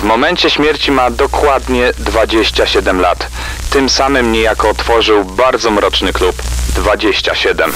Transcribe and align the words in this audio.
W 0.00 0.02
momencie 0.02 0.50
śmierci 0.50 0.92
ma 0.92 1.10
dokładnie 1.10 1.92
27 1.98 3.00
lat. 3.00 3.26
Tym 3.70 3.88
samym 3.88 4.32
niejako 4.32 4.68
otworzył 4.68 5.24
bardzo 5.24 5.70
mroczny 5.70 6.12
klub 6.12 6.42
27. 6.74 7.72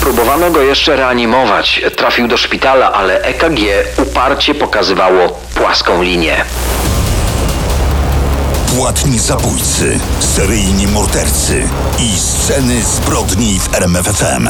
Próbowano 0.00 0.50
go 0.50 0.62
jeszcze 0.62 0.96
reanimować. 0.96 1.80
Trafił 1.96 2.28
do 2.28 2.36
szpitala, 2.36 2.92
ale 2.92 3.20
EKG 3.22 3.60
uparcie 4.02 4.54
pokazywało 4.54 5.40
płaską 5.54 6.02
linię. 6.02 6.44
Płatni 8.76 9.18
zabójcy, 9.18 10.00
seryjni 10.20 10.86
mordercy 10.86 11.68
i 11.98 12.18
sceny 12.18 12.82
zbrodni 12.82 13.60
w 13.60 13.74
RMFFM. 13.74 14.48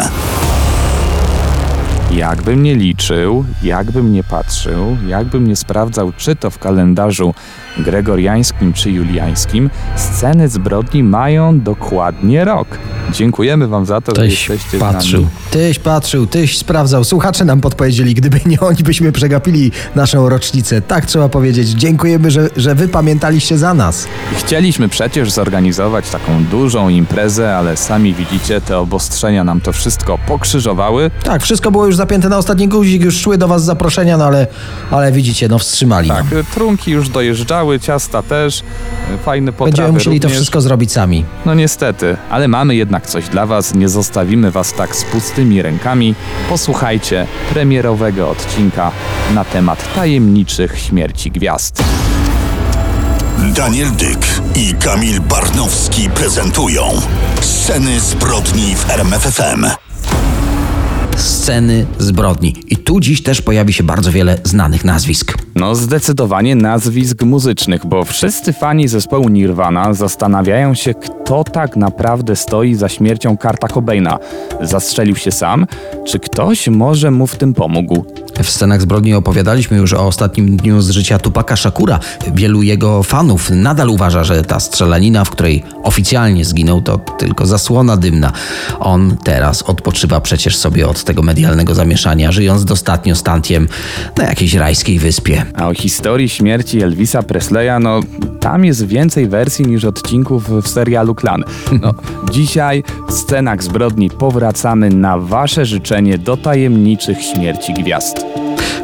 Jakbym 2.16 2.62
nie 2.62 2.74
liczył, 2.74 3.44
jakbym 3.62 4.12
nie 4.12 4.24
patrzył, 4.24 4.96
jakbym 5.08 5.46
nie 5.46 5.56
sprawdzał, 5.56 6.12
czy 6.16 6.36
to 6.36 6.50
w 6.50 6.58
kalendarzu 6.58 7.34
gregoriańskim 7.78 8.72
czy 8.72 8.90
juliańskim, 8.90 9.70
sceny 9.96 10.48
zbrodni 10.48 11.02
mają 11.02 11.60
dokładnie 11.60 12.44
rok. 12.44 12.68
Dziękujemy 13.12 13.68
Wam 13.68 13.86
za 13.86 14.00
to, 14.00 14.14
że 14.16 14.22
Tyś 14.22 14.48
jesteście 14.48 14.78
patrzył, 14.78 15.20
z 15.20 15.24
nami. 15.24 15.34
tyś 15.50 15.78
patrzył, 15.78 16.26
tyś 16.26 16.58
sprawdzał. 16.58 17.04
Słuchacze 17.04 17.44
nam 17.44 17.60
podpowiedzieli, 17.60 18.14
gdyby 18.14 18.40
nie 18.46 18.60
oni, 18.60 18.82
byśmy 18.82 19.12
przegapili 19.12 19.72
naszą 19.94 20.28
rocznicę. 20.28 20.82
Tak 20.82 21.06
trzeba 21.06 21.28
powiedzieć. 21.28 21.68
Dziękujemy, 21.68 22.30
że, 22.30 22.48
że 22.56 22.74
wy 22.74 22.88
pamiętaliście 22.88 23.58
za 23.58 23.74
nas. 23.74 24.08
Chcieliśmy 24.38 24.88
przecież 24.88 25.32
zorganizować 25.32 26.10
taką 26.10 26.44
dużą 26.44 26.88
imprezę, 26.88 27.56
ale 27.56 27.76
sami 27.76 28.14
widzicie, 28.14 28.60
te 28.60 28.78
obostrzenia 28.78 29.44
nam 29.44 29.60
to 29.60 29.72
wszystko 29.72 30.18
pokrzyżowały. 30.26 31.10
Tak, 31.24 31.42
wszystko 31.42 31.70
było 31.70 31.86
już 31.86 31.96
zapięte 32.06 32.28
na 32.28 32.38
ostatni 32.38 32.68
guzik, 32.68 33.02
już 33.02 33.20
szły 33.20 33.38
do 33.38 33.48
was 33.48 33.64
zaproszenia, 33.64 34.16
no 34.16 34.24
ale, 34.24 34.46
ale 34.90 35.12
widzicie, 35.12 35.48
no 35.48 35.58
wstrzymali 35.58 36.08
Tak, 36.08 36.32
nam. 36.32 36.44
trunki 36.54 36.90
już 36.90 37.08
dojeżdżały, 37.08 37.80
ciasta 37.80 38.22
też, 38.22 38.62
fajne 39.24 39.52
potrawy 39.52 39.70
Będziemy 39.70 39.92
musieli 39.92 40.20
to 40.20 40.24
również. 40.28 40.38
wszystko 40.38 40.60
zrobić 40.60 40.92
sami. 40.92 41.24
No 41.46 41.54
niestety, 41.54 42.16
ale 42.30 42.48
mamy 42.48 42.74
jednak 42.76 43.06
coś 43.06 43.28
dla 43.28 43.46
Was. 43.46 43.74
Nie 43.74 43.88
zostawimy 43.88 44.50
Was 44.50 44.72
tak 44.72 44.96
z 44.96 45.04
pustymi 45.04 45.62
rękami. 45.62 46.14
Posłuchajcie 46.48 47.26
premierowego 47.52 48.30
odcinka 48.30 48.90
na 49.34 49.44
temat 49.44 49.94
tajemniczych 49.94 50.78
śmierci 50.78 51.30
gwiazd. 51.30 51.82
Daniel 53.54 53.90
Dyk 53.92 54.26
i 54.54 54.74
Kamil 54.74 55.20
Barnowski 55.20 56.10
prezentują 56.10 56.82
sceny 57.40 58.00
zbrodni 58.00 58.74
w 58.76 58.90
RMFFM. 58.90 59.85
Sceny 61.16 61.86
zbrodni. 61.98 62.56
I 62.68 62.76
tu 62.76 63.00
dziś 63.00 63.22
też 63.22 63.42
pojawi 63.42 63.72
się 63.72 63.84
bardzo 63.84 64.12
wiele 64.12 64.38
znanych 64.44 64.84
nazwisk. 64.84 65.34
No 65.54 65.74
zdecydowanie 65.74 66.56
nazwisk 66.56 67.22
muzycznych, 67.22 67.86
bo 67.86 68.04
wszyscy 68.04 68.52
fani 68.52 68.88
zespołu 68.88 69.28
Nirvana 69.28 69.94
zastanawiają 69.94 70.74
się, 70.74 70.94
kto 70.94 71.44
tak 71.44 71.76
naprawdę 71.76 72.36
stoi 72.36 72.74
za 72.74 72.88
śmiercią 72.88 73.36
Karta 73.36 73.68
Cobaina. 73.68 74.18
Zastrzelił 74.60 75.16
się 75.16 75.32
sam, 75.32 75.66
czy 76.06 76.18
ktoś 76.18 76.68
może 76.68 77.10
mu 77.10 77.26
w 77.26 77.36
tym 77.36 77.54
pomógł? 77.54 78.04
W 78.42 78.50
scenach 78.50 78.80
zbrodni 78.80 79.14
opowiadaliśmy 79.14 79.76
już 79.76 79.92
o 79.92 80.06
ostatnim 80.06 80.56
dniu 80.56 80.82
z 80.82 80.90
życia 80.90 81.18
Tupaka 81.18 81.56
Shakura. 81.56 81.98
Wielu 82.34 82.62
jego 82.62 83.02
fanów 83.02 83.50
nadal 83.50 83.90
uważa, 83.90 84.24
że 84.24 84.42
ta 84.42 84.60
strzelanina, 84.60 85.24
w 85.24 85.30
której 85.30 85.62
oficjalnie 85.82 86.44
zginął, 86.44 86.82
to 86.82 86.98
tylko 86.98 87.46
zasłona 87.46 87.96
dymna. 87.96 88.32
On 88.80 89.16
teraz 89.24 89.62
odpoczywa 89.62 90.20
przecież 90.20 90.56
sobie 90.56 90.88
od 90.88 91.04
tego 91.04 91.22
medialnego 91.22 91.74
zamieszania, 91.74 92.32
żyjąc 92.32 92.64
dostatnio 92.64 93.16
z 93.16 93.22
Tantiem 93.22 93.68
na 94.16 94.24
jakiejś 94.24 94.54
rajskiej 94.54 94.98
wyspie. 94.98 95.44
A 95.54 95.68
o 95.68 95.74
historii 95.74 96.28
śmierci 96.28 96.82
Elvisa 96.82 97.22
Presleya, 97.22 97.80
no 97.80 98.00
tam 98.40 98.64
jest 98.64 98.86
więcej 98.86 99.28
wersji 99.28 99.66
niż 99.66 99.84
odcinków 99.84 100.50
w 100.62 100.68
serialu 100.68 101.14
Klan. 101.14 101.44
No, 101.82 101.94
dzisiaj 102.34 102.84
w 103.08 103.12
scenach 103.12 103.62
zbrodni 103.62 104.10
powracamy 104.10 104.90
na 104.90 105.18
wasze 105.18 105.66
życzenie 105.66 106.18
do 106.18 106.36
tajemniczych 106.36 107.18
śmierci 107.22 107.74
gwiazd. 107.74 108.25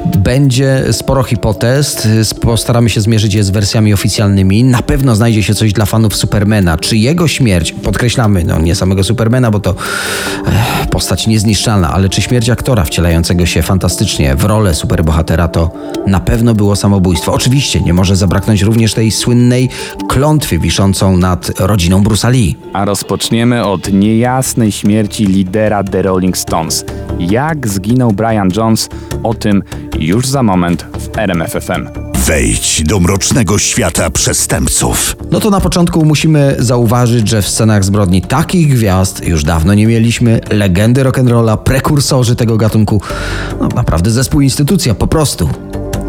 Będzie 0.04 0.84
sporo 0.92 1.22
hipotez, 1.22 2.08
postaramy 2.40 2.90
się 2.90 3.00
zmierzyć 3.00 3.34
je 3.34 3.44
z 3.44 3.50
wersjami 3.50 3.94
oficjalnymi. 3.94 4.64
Na 4.64 4.82
pewno 4.82 5.16
znajdzie 5.16 5.42
się 5.42 5.54
coś 5.54 5.72
dla 5.72 5.86
fanów 5.86 6.16
Supermana. 6.16 6.78
Czy 6.78 6.96
jego 6.96 7.28
śmierć, 7.28 7.72
podkreślamy, 7.72 8.44
no 8.44 8.60
nie 8.60 8.74
samego 8.74 9.04
Supermana, 9.04 9.50
bo 9.50 9.60
to 9.60 9.74
eh, 10.46 10.86
postać 10.90 11.26
niezniszczalna, 11.26 11.92
ale 11.92 12.08
czy 12.08 12.22
śmierć 12.22 12.50
aktora 12.50 12.84
wcielającego 12.84 13.46
się 13.46 13.62
fantastycznie 13.62 14.36
w 14.36 14.44
rolę 14.44 14.74
superbohatera 14.74 15.48
to 15.48 15.70
na 16.06 16.20
pewno 16.20 16.54
było 16.54 16.76
samobójstwo. 16.76 17.32
Oczywiście 17.32 17.80
nie 17.80 17.94
może 17.94 18.16
zabraknąć 18.16 18.62
również 18.62 18.94
tej 18.94 19.10
słynnej 19.10 19.68
klątwy 20.08 20.58
wiszącą 20.58 21.16
nad 21.16 21.60
rodziną 21.60 22.02
Bruce'a 22.02 22.30
Lee. 22.30 22.56
A 22.72 22.84
rozpoczniemy 22.84 23.66
od 23.66 23.92
niejasnej 23.92 24.72
śmierci 24.72 25.26
lidera 25.26 25.84
The 25.84 26.02
Rolling 26.02 26.38
Stones. 26.38 26.84
Jak 27.18 27.68
zginął 27.68 28.12
Brian 28.12 28.48
Jones? 28.56 28.88
O 29.22 29.34
tym 29.34 29.62
już 29.98 30.26
za 30.26 30.42
moment 30.42 30.86
w 30.98 31.18
RMFFM. 31.18 31.88
Wejdź 32.26 32.82
do 32.82 33.00
mrocznego 33.00 33.58
świata 33.58 34.10
przestępców. 34.10 35.16
No 35.30 35.40
to 35.40 35.50
na 35.50 35.60
początku 35.60 36.04
musimy 36.04 36.56
zauważyć, 36.58 37.28
że 37.28 37.42
w 37.42 37.48
scenach 37.48 37.84
zbrodni 37.84 38.22
takich 38.22 38.68
gwiazd 38.68 39.26
już 39.26 39.44
dawno 39.44 39.74
nie 39.74 39.86
mieliśmy. 39.86 40.40
Legendy 40.50 41.04
rock'n'rolla, 41.04 41.56
prekursorzy 41.58 42.36
tego 42.36 42.56
gatunku. 42.56 43.00
No 43.60 43.68
naprawdę 43.68 44.10
zespół 44.10 44.40
instytucja, 44.40 44.94
po 44.94 45.06
prostu. 45.06 45.48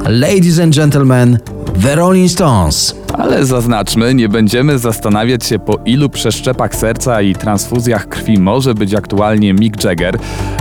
Ladies 0.09 0.59
and 0.59 0.75
gentlemen, 0.75 1.40
The 1.81 1.96
Rolling 1.96 2.31
Stones. 2.31 2.96
Ale 3.14 3.46
zaznaczmy, 3.46 4.14
nie 4.14 4.30
będziemy 4.30 4.80
zastanawiać 4.80 5.46
się 5.46 5.59
po 5.59 5.80
ilu 5.86 6.09
przeszczepach 6.09 6.75
serca 6.75 7.22
i 7.22 7.36
transfuzjach 7.36 8.09
krwi 8.09 8.40
może 8.40 8.75
być 8.75 8.94
aktualnie 8.94 9.53
Mick 9.53 9.84
Jagger, 9.84 10.18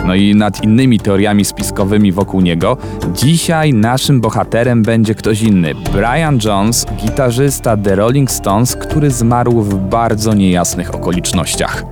no 0.07 0.15
i 0.15 0.35
nad 0.35 0.65
innymi 0.65 1.01
teoriami 1.01 1.45
spiskowymi 1.45 2.13
wokół 2.13 2.41
niego. 2.41 2.77
Dzisiaj 3.15 3.75
naszym 3.75 4.21
bohaterem 4.21 4.83
będzie 4.83 5.15
ktoś 5.15 5.43
inny. 5.43 5.75
Brian 5.75 6.39
Jones, 6.45 6.87
gitarzysta 6.97 7.77
The 7.77 7.97
Rolling 7.97 8.31
Stones, 8.31 8.77
który 8.77 9.11
zmarł 9.11 9.63
w 9.63 9.75
bardzo 9.75 10.35
niejasnych 10.35 10.95
okolicznościach. 10.95 11.85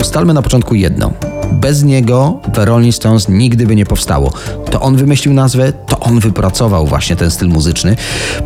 Ustalmy 0.00 0.34
na 0.34 0.42
początku 0.42 0.74
jedno. 0.74 1.12
Bez 1.60 1.82
niego 1.82 2.40
The 2.52 2.64
Rolling 2.64 2.94
Stones 2.94 3.28
nigdy 3.28 3.66
by 3.66 3.76
nie 3.76 3.86
powstało. 3.86 4.32
To 4.70 4.80
on 4.80 4.96
wymyślił 4.96 5.34
nazwę, 5.34 5.72
to 5.72 6.00
on 6.00 6.20
wypracował 6.20 6.86
właśnie 6.86 7.16
ten 7.16 7.30
styl 7.30 7.48
muzyczny. 7.48 7.96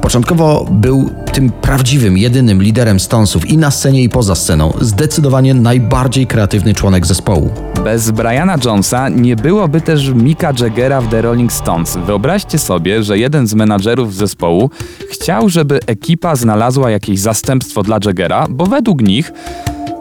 Początkowo 0.00 0.66
był 0.70 1.10
tym 1.32 1.50
prawdziwym, 1.50 2.18
jedynym 2.18 2.62
liderem 2.62 3.00
Stonesów 3.00 3.50
i 3.50 3.58
na 3.58 3.70
scenie 3.70 4.02
i 4.02 4.08
poza 4.08 4.34
sceną. 4.34 4.72
Zdecydowanie 4.80 5.54
najbardziej 5.54 6.26
kreatywny 6.26 6.74
członek 6.74 7.06
zespołu. 7.06 7.50
Bez 7.84 8.10
Briana 8.10 8.56
Jonesa 8.64 9.08
nie 9.08 9.36
byłoby 9.36 9.80
też 9.80 10.08
Mika 10.08 10.52
Jaggera 10.60 11.00
w 11.00 11.08
The 11.08 11.22
Rolling 11.22 11.52
Stones. 11.52 11.98
Wyobraźcie 12.06 12.58
sobie, 12.58 13.02
że 13.02 13.18
jeden 13.18 13.46
z 13.46 13.54
menadżerów 13.54 14.14
zespołu 14.14 14.70
chciał, 15.10 15.48
żeby 15.48 15.80
ekipa 15.86 16.36
znalazła 16.36 16.90
jakieś 16.90 17.20
zastępstwo 17.20 17.82
dla 17.82 17.98
Jaggera, 18.04 18.46
bo 18.50 18.66
według 18.66 19.02
nich 19.02 19.32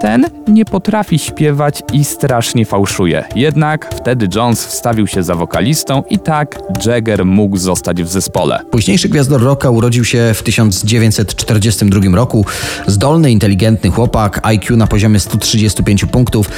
ten 0.01 0.25
nie 0.47 0.65
potrafi 0.65 1.19
śpiewać 1.19 1.83
i 1.93 2.05
strasznie 2.05 2.65
fałszuje. 2.65 3.23
Jednak 3.35 3.95
wtedy 3.95 4.27
Jones 4.35 4.65
wstawił 4.65 5.07
się 5.07 5.23
za 5.23 5.35
wokalistą 5.35 6.03
i 6.09 6.19
tak 6.19 6.59
Jagger 6.85 7.25
mógł 7.25 7.57
zostać 7.57 8.03
w 8.03 8.07
zespole. 8.07 8.59
Późniejszy 8.71 9.09
gwiazdor 9.09 9.43
rocka 9.43 9.69
urodził 9.69 10.05
się 10.05 10.31
w 10.33 10.43
1942 10.43 12.15
roku. 12.15 12.45
Zdolny, 12.87 13.31
inteligentny 13.31 13.89
chłopak, 13.89 14.39
IQ 14.43 14.77
na 14.77 14.87
poziomie 14.87 15.19
135 15.19 16.05
punktów. 16.05 16.49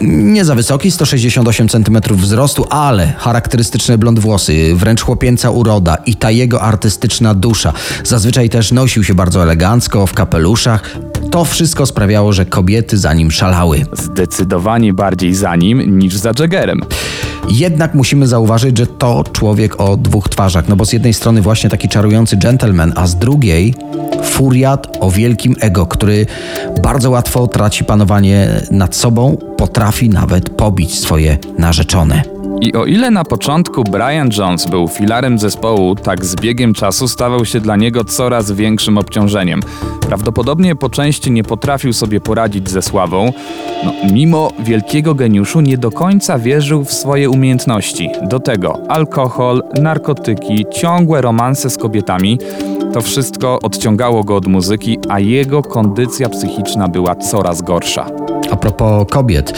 Nie 0.00 0.44
za 0.44 0.54
wysoki, 0.54 0.90
168 0.90 1.68
cm 1.68 2.00
wzrostu, 2.10 2.66
ale 2.70 3.12
charakterystyczne 3.18 3.98
blond 3.98 4.18
włosy, 4.18 4.74
wręcz 4.74 5.02
chłopięca 5.02 5.50
uroda 5.50 5.96
i 6.06 6.16
ta 6.16 6.30
jego 6.30 6.62
artystyczna 6.62 7.34
dusza. 7.34 7.72
Zazwyczaj 8.04 8.50
też 8.50 8.72
nosił 8.72 9.04
się 9.04 9.14
bardzo 9.14 9.42
elegancko, 9.42 10.06
w 10.06 10.14
kapeluszach. 10.14 10.96
To 11.32 11.44
wszystko 11.44 11.86
sprawiało, 11.86 12.32
że 12.32 12.46
kobiety 12.46 12.98
za 12.98 13.14
nim 13.14 13.30
szalały. 13.30 13.86
Zdecydowanie 13.92 14.92
bardziej 14.92 15.34
za 15.34 15.56
nim 15.56 15.98
niż 15.98 16.16
za 16.16 16.32
Jaggerem. 16.38 16.80
Jednak 17.48 17.94
musimy 17.94 18.26
zauważyć, 18.26 18.78
że 18.78 18.86
to 18.86 19.24
człowiek 19.32 19.80
o 19.80 19.96
dwóch 19.96 20.28
twarzach, 20.28 20.68
no 20.68 20.76
bo 20.76 20.84
z 20.84 20.92
jednej 20.92 21.14
strony 21.14 21.42
właśnie 21.42 21.70
taki 21.70 21.88
czarujący 21.88 22.36
gentleman, 22.36 22.92
a 22.96 23.06
z 23.06 23.16
drugiej 23.16 23.74
furiat 24.24 24.96
o 25.00 25.10
wielkim 25.10 25.56
ego, 25.60 25.86
który 25.86 26.26
bardzo 26.82 27.10
łatwo 27.10 27.46
traci 27.46 27.84
panowanie 27.84 28.48
nad 28.70 28.96
sobą, 28.96 29.36
potrafi 29.56 30.08
nawet 30.08 30.50
pobić 30.50 31.00
swoje 31.00 31.38
narzeczone. 31.58 32.31
I 32.62 32.72
o 32.72 32.84
ile 32.84 33.10
na 33.10 33.24
początku 33.24 33.84
Brian 33.84 34.30
Jones 34.38 34.66
był 34.66 34.88
filarem 34.88 35.38
zespołu, 35.38 35.94
tak 35.94 36.24
z 36.24 36.36
biegiem 36.36 36.74
czasu 36.74 37.08
stawał 37.08 37.44
się 37.44 37.60
dla 37.60 37.76
niego 37.76 38.04
coraz 38.04 38.52
większym 38.52 38.98
obciążeniem. 38.98 39.60
Prawdopodobnie 40.00 40.76
po 40.76 40.90
części 40.90 41.30
nie 41.30 41.44
potrafił 41.44 41.92
sobie 41.92 42.20
poradzić 42.20 42.70
ze 42.70 42.82
sławą. 42.82 43.32
No, 43.84 43.92
mimo 44.12 44.52
wielkiego 44.58 45.14
geniuszu 45.14 45.60
nie 45.60 45.78
do 45.78 45.90
końca 45.90 46.38
wierzył 46.38 46.84
w 46.84 46.92
swoje 46.92 47.30
umiejętności. 47.30 48.08
Do 48.22 48.40
tego 48.40 48.78
alkohol, 48.88 49.62
narkotyki, 49.80 50.66
ciągłe 50.72 51.20
romanse 51.20 51.70
z 51.70 51.76
kobietami. 51.76 52.38
To 52.92 53.00
wszystko 53.00 53.58
odciągało 53.62 54.24
go 54.24 54.36
od 54.36 54.46
muzyki, 54.46 54.98
a 55.08 55.20
jego 55.20 55.62
kondycja 55.62 56.28
psychiczna 56.28 56.88
była 56.88 57.14
coraz 57.14 57.62
gorsza. 57.62 58.06
A 58.50 58.56
propos 58.56 59.06
kobiet, 59.10 59.52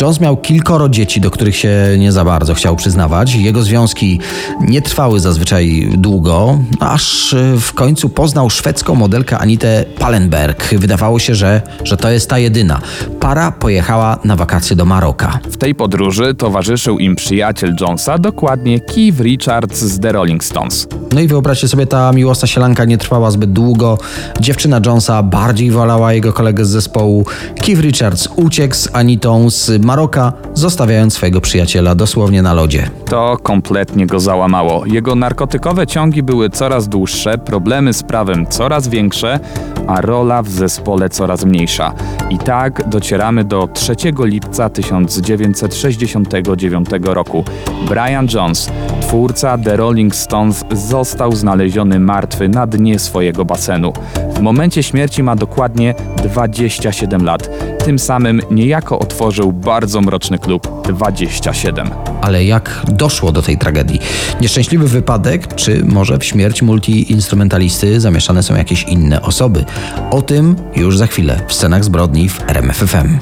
Jones 0.00 0.20
miał 0.20 0.36
kilkoro 0.36 0.88
dzieci, 0.88 1.20
do 1.20 1.30
których 1.30 1.56
się 1.56 1.70
nie 1.98 2.12
za 2.12 2.24
bardzo 2.24 2.45
chciał 2.54 2.76
przyznawać. 2.76 3.34
Jego 3.34 3.62
związki 3.62 4.20
nie 4.60 4.82
trwały 4.82 5.20
zazwyczaj 5.20 5.88
długo, 5.96 6.58
aż 6.80 7.34
w 7.60 7.72
końcu 7.72 8.08
poznał 8.08 8.50
szwedzką 8.50 8.94
modelkę 8.94 9.38
Anitę 9.38 9.84
Pallenberg. 9.98 10.74
Wydawało 10.74 11.18
się, 11.18 11.34
że, 11.34 11.62
że 11.84 11.96
to 11.96 12.10
jest 12.10 12.30
ta 12.30 12.38
jedyna. 12.38 12.80
Para 13.20 13.52
pojechała 13.52 14.18
na 14.24 14.36
wakacje 14.36 14.76
do 14.76 14.84
Maroka. 14.84 15.38
W 15.50 15.56
tej 15.56 15.74
podróży 15.74 16.34
towarzyszył 16.34 16.98
im 16.98 17.16
przyjaciel 17.16 17.76
Jonesa, 17.80 18.18
dokładnie 18.18 18.80
Keith 18.80 19.20
Richards 19.20 19.78
z 19.80 20.00
The 20.00 20.12
Rolling 20.12 20.44
Stones. 20.44 20.88
No 21.12 21.20
i 21.20 21.28
wyobraźcie 21.28 21.68
sobie, 21.68 21.86
ta 21.86 22.12
miłosna 22.12 22.48
sielanka 22.48 22.84
nie 22.84 22.98
trwała 22.98 23.30
zbyt 23.30 23.52
długo. 23.52 23.98
Dziewczyna 24.40 24.80
Jonesa 24.86 25.22
bardziej 25.22 25.70
wolała 25.70 26.12
jego 26.12 26.32
kolegę 26.32 26.64
z 26.64 26.68
zespołu. 26.68 27.26
Keith 27.60 27.80
Richards 27.80 28.28
uciekł 28.36 28.74
z 28.74 28.88
Anitą 28.92 29.50
z 29.50 29.84
Maroka, 29.84 30.32
zostawiając 30.54 31.14
swojego 31.14 31.40
przyjaciela 31.40 31.94
dosłownie 31.94 32.35
na 32.42 32.54
lodzie. 32.54 32.90
To 33.04 33.36
kompletnie 33.42 34.06
go 34.06 34.20
załamało. 34.20 34.86
Jego 34.86 35.14
narkotykowe 35.14 35.86
ciągi 35.86 36.22
były 36.22 36.50
coraz 36.50 36.88
dłuższe, 36.88 37.38
problemy 37.38 37.92
z 37.92 38.02
prawem 38.02 38.46
coraz 38.46 38.88
większe, 38.88 39.40
a 39.86 40.00
rola 40.00 40.42
w 40.42 40.48
zespole 40.48 41.08
coraz 41.08 41.44
mniejsza. 41.44 41.94
I 42.30 42.38
tak 42.38 42.88
docieramy 42.88 43.44
do 43.44 43.68
3 43.74 43.94
lipca 44.18 44.70
1969 44.70 46.88
roku. 47.02 47.44
Brian 47.88 48.26
Jones, 48.34 48.70
twórca 49.06 49.58
The 49.58 49.76
Rolling 49.76 50.14
Stones, 50.14 50.64
został 50.72 51.32
znaleziony 51.32 52.00
martwy 52.00 52.48
na 52.48 52.66
dnie 52.66 52.98
swojego 52.98 53.44
basenu. 53.44 53.92
W 54.34 54.40
momencie 54.40 54.82
śmierci 54.82 55.22
ma 55.22 55.36
dokładnie 55.36 55.94
27 56.24 57.24
lat. 57.24 57.50
Tym 57.84 57.98
samym 57.98 58.40
niejako 58.50 58.98
otworzył 58.98 59.52
bardzo 59.52 60.00
mroczny 60.00 60.38
klub 60.38 60.68
27. 60.88 61.90
Ale 62.20 62.44
jak 62.44 62.82
doszło 62.88 63.32
do 63.32 63.42
tej 63.42 63.58
tragedii? 63.58 64.00
Nieszczęśliwy 64.40 64.88
wypadek, 64.88 65.54
czy 65.54 65.84
może 65.84 66.18
w 66.18 66.24
śmierć 66.24 66.62
multiinstrumentalisty 66.62 68.00
zamieszane 68.00 68.42
są 68.42 68.56
jakieś 68.56 68.82
inne 68.82 69.22
osoby? 69.22 69.64
O 70.10 70.22
tym 70.22 70.56
już 70.76 70.98
za 70.98 71.06
chwilę 71.06 71.40
w 71.46 71.54
scenach 71.54 71.84
zbrodni 71.84 72.28
w 72.28 72.40
RMFFM. 72.48 73.18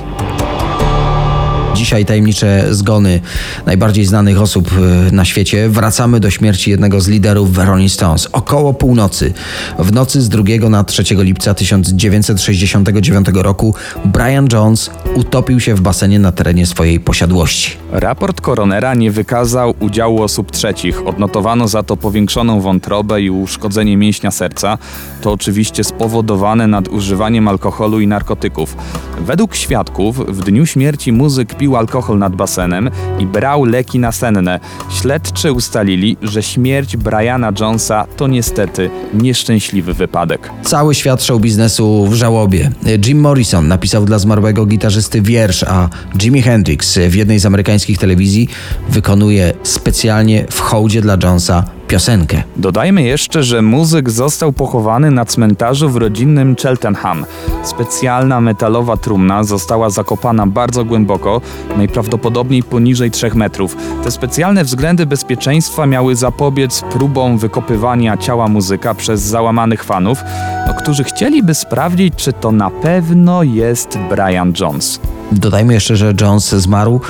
Dzisiaj 1.75 2.05
tajemnicze 2.05 2.65
zgony 2.71 3.21
najbardziej 3.67 4.05
znanych 4.05 4.41
osób 4.41 4.71
y, 5.09 5.13
na 5.13 5.25
świecie. 5.25 5.69
Wracamy 5.69 6.21
do 6.21 6.31
śmierci 6.31 6.71
jednego 6.71 7.01
z 7.01 7.09
liderów 7.09 7.59
Rolling 7.59 7.93
Stones. 7.93 8.29
Około 8.33 8.75
północy, 8.75 9.35
w 9.79 9.93
nocy 9.93 10.23
z 10.23 10.29
2 10.29 10.43
na 10.71 10.85
3 10.85 11.03
lipca 11.11 11.55
1969 11.55 13.27
roku, 13.35 13.75
Brian 14.05 14.49
Jones 14.53 14.91
utopił 15.15 15.61
się 15.61 15.75
w 15.75 15.81
basenie 15.81 16.19
na 16.19 16.33
terenie 16.33 16.67
swojej 16.67 17.01
posiadłości. 17.01 17.84
Raport 17.95 18.41
koronera 18.41 18.95
nie 18.95 19.11
wykazał 19.11 19.75
udziału 19.81 20.23
osób 20.23 20.51
trzecich. 20.51 21.07
Odnotowano 21.07 21.69
za 21.69 21.83
to 21.83 21.97
powiększoną 21.97 22.61
wątrobę 22.61 23.23
i 23.23 23.31
uszkodzenie 23.31 23.97
mięśnia 23.97 24.31
serca. 24.31 24.79
To 25.23 25.33
oczywiście 25.33 25.85
spowodowane 25.85 26.67
nadużywaniem 26.67 27.49
alkoholu 27.49 28.01
i 28.01 28.07
narkotyków. 28.07 28.77
Według 29.21 29.55
świadków 29.55 30.37
w 30.37 30.45
dniu 30.45 30.67
śmierci 30.67 31.13
muzyk 31.13 31.55
pił 31.55 31.77
alkohol 31.77 32.19
nad 32.19 32.37
basenem 32.37 32.91
i 33.19 33.27
brał 33.27 33.65
leki 33.65 33.99
nasenne. 33.99 34.61
Śledczy 34.91 35.53
ustalili, 35.53 36.17
że 36.23 36.43
śmierć 36.43 36.97
Briana 36.97 37.53
Jonesa 37.61 38.07
to 38.17 38.27
niestety 38.27 38.91
nieszczęśliwy 39.15 39.95
wypadek. 39.95 40.51
Cały 40.63 40.95
świat 40.95 41.23
show 41.23 41.41
biznesu 41.41 42.07
w 42.07 42.15
żałobie. 42.15 42.71
Jim 43.07 43.21
Morrison 43.21 43.69
napisał 43.69 44.05
dla 44.05 44.19
zmarłego 44.19 44.67
gitarzysty 44.67 45.23
wiersz, 45.23 45.63
a 45.63 45.89
Jimi 46.23 46.43
Hendrix 46.43 46.99
w 47.09 47.15
jednej 47.15 47.39
z 47.39 47.47
amerykańskich 47.47 47.84
telewizji 47.93 48.49
wykonuje 48.89 49.53
specjalnie 49.63 50.47
w 50.51 50.61
hołdzie 50.61 51.01
dla 51.01 51.17
Jonesa 51.23 51.65
piosenkę. 51.89 52.43
Dodajmy 52.57 53.03
jeszcze, 53.03 53.43
że 53.43 53.63
muzyk 53.63 54.11
został 54.11 54.53
pochowany 54.53 55.11
na 55.11 55.25
cmentarzu 55.25 55.91
w 55.91 55.97
rodzinnym 55.97 56.57
Cheltenham. 56.57 57.27
Specjalna 57.63 58.41
metalowa 58.41 58.97
trumna 58.97 59.45
została 59.45 59.91
zakopana 59.91 60.47
bardzo 60.47 60.85
głęboko, 60.85 61.41
najprawdopodobniej 61.77 62.63
poniżej 62.63 63.11
3 63.11 63.31
metrów. 63.35 63.77
Te 64.05 64.11
specjalne 64.11 64.65
względy 64.65 65.07
bezpieczeństwa 65.07 65.87
miały 65.87 66.17
zapobiec 66.17 66.83
próbom 66.93 67.39
wykopywania 67.39 68.17
ciała 68.17 68.49
muzyka 68.49 68.95
przez 68.95 69.21
załamanych 69.21 69.85
fanów, 69.85 70.19
no, 70.67 70.75
którzy 70.75 71.05
chcieliby 71.05 71.55
sprawdzić, 71.55 72.15
czy 72.17 72.33
to 72.33 72.53
na 72.53 72.71
pewno 72.71 73.43
jest 73.43 73.99
Brian 74.11 74.53
Jones. 74.61 75.01
Dodajmy 75.33 75.75
jeszcze, 75.75 75.97
że 75.97 76.15
Jones 76.21 76.49
zmarł 76.49 77.01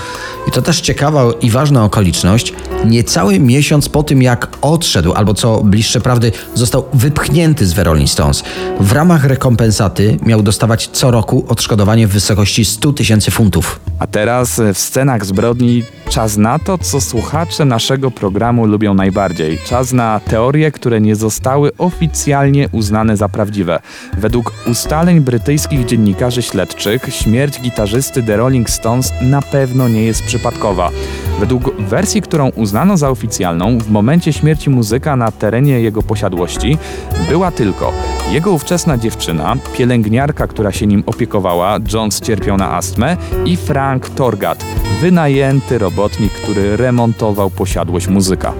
i 0.48 0.50
to 0.50 0.62
też 0.62 0.80
ciekawa 0.80 1.24
i 1.40 1.50
ważna 1.50 1.84
okoliczność. 1.84 2.54
Niecały 2.86 3.40
miesiąc 3.40 3.88
po 3.88 4.02
tym, 4.02 4.22
jak 4.22 4.48
odszedł, 4.62 5.12
albo 5.12 5.34
co 5.34 5.60
bliższe 5.64 6.00
prawdy, 6.00 6.32
został 6.54 6.84
wypchnięty 6.92 7.66
z 7.66 7.74
The 7.74 7.84
Rolling 7.84 8.10
Stones. 8.10 8.42
W 8.80 8.92
ramach 8.92 9.24
rekompensaty 9.24 10.16
miał 10.22 10.42
dostawać 10.42 10.88
co 10.92 11.10
roku 11.10 11.44
odszkodowanie 11.48 12.06
w 12.06 12.10
wysokości 12.10 12.64
100 12.64 12.92
tysięcy 12.92 13.30
funtów. 13.30 13.80
A 13.98 14.06
teraz 14.06 14.60
w 14.74 14.78
scenach 14.78 15.24
zbrodni 15.24 15.82
czas 16.08 16.36
na 16.36 16.58
to, 16.58 16.78
co 16.78 17.00
słuchacze 17.00 17.64
naszego 17.64 18.10
programu 18.10 18.66
lubią 18.66 18.94
najbardziej. 18.94 19.58
Czas 19.66 19.92
na 19.92 20.20
teorie, 20.20 20.72
które 20.72 21.00
nie 21.00 21.16
zostały 21.16 21.76
oficjalnie 21.78 22.68
uznane 22.72 23.16
za 23.16 23.28
prawdziwe. 23.28 23.80
Według 24.18 24.52
ustaleń 24.66 25.20
brytyjskich 25.20 25.84
dziennikarzy 25.84 26.42
śledczych 26.42 27.02
śmierć 27.10 27.60
gitarzysty 27.60 28.03
The 28.12 28.36
Rolling 28.36 28.70
Stones 28.70 29.12
na 29.20 29.42
pewno 29.42 29.88
nie 29.88 30.02
jest 30.02 30.22
przypadkowa. 30.22 30.90
Według 31.40 31.76
wersji, 31.78 32.22
którą 32.22 32.48
uznano 32.48 32.96
za 32.96 33.10
oficjalną, 33.10 33.78
w 33.78 33.90
momencie 33.90 34.32
śmierci 34.32 34.70
muzyka 34.70 35.16
na 35.16 35.32
terenie 35.32 35.80
jego 35.80 36.02
posiadłości 36.02 36.78
była 37.28 37.50
tylko 37.50 37.92
jego 38.30 38.52
ówczesna 38.52 38.98
dziewczyna, 38.98 39.56
pielęgniarka, 39.76 40.46
która 40.46 40.72
się 40.72 40.86
nim 40.86 41.02
opiekowała, 41.06 41.78
Jones 41.92 42.20
cierpiał 42.20 42.56
na 42.56 42.74
astmę 42.74 43.16
i 43.44 43.56
Frank 43.56 44.08
Torgat, 44.08 44.64
wynajęty 45.00 45.78
robotnik, 45.78 46.32
który 46.32 46.76
remontował 46.76 47.50
posiadłość 47.50 48.08
muzyka. 48.08 48.52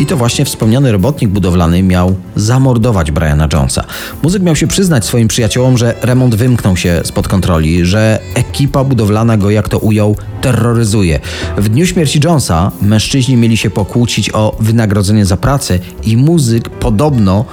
I 0.00 0.06
to 0.06 0.16
właśnie 0.16 0.44
wspomniany 0.44 0.92
robotnik 0.92 1.30
budowlany 1.30 1.82
miał 1.82 2.16
zamordować 2.36 3.10
Briana 3.10 3.48
Jonesa. 3.52 3.84
Muzyk 4.22 4.42
miał 4.42 4.56
się 4.56 4.66
przyznać 4.66 5.04
swoim 5.04 5.28
przyjaciołom, 5.28 5.78
że 5.78 5.94
remont 6.02 6.34
wymknął 6.34 6.76
się 6.76 7.00
spod 7.04 7.28
kontroli, 7.28 7.86
że 7.86 8.20
ekipa 8.34 8.84
budowlana 8.84 9.36
go, 9.36 9.50
jak 9.50 9.68
to 9.68 9.78
ujął, 9.78 10.16
terroryzuje. 10.40 11.20
W 11.56 11.68
dniu 11.68 11.86
śmierci 11.86 12.20
Jonesa 12.24 12.72
mężczyźni 12.82 13.36
mieli 13.36 13.56
się 13.56 13.70
pokłócić 13.70 14.30
o 14.34 14.56
wynagrodzenie 14.60 15.26
za 15.26 15.36
pracę 15.36 15.78
i 16.02 16.16
muzyk 16.16 16.68
podobno 16.68 17.44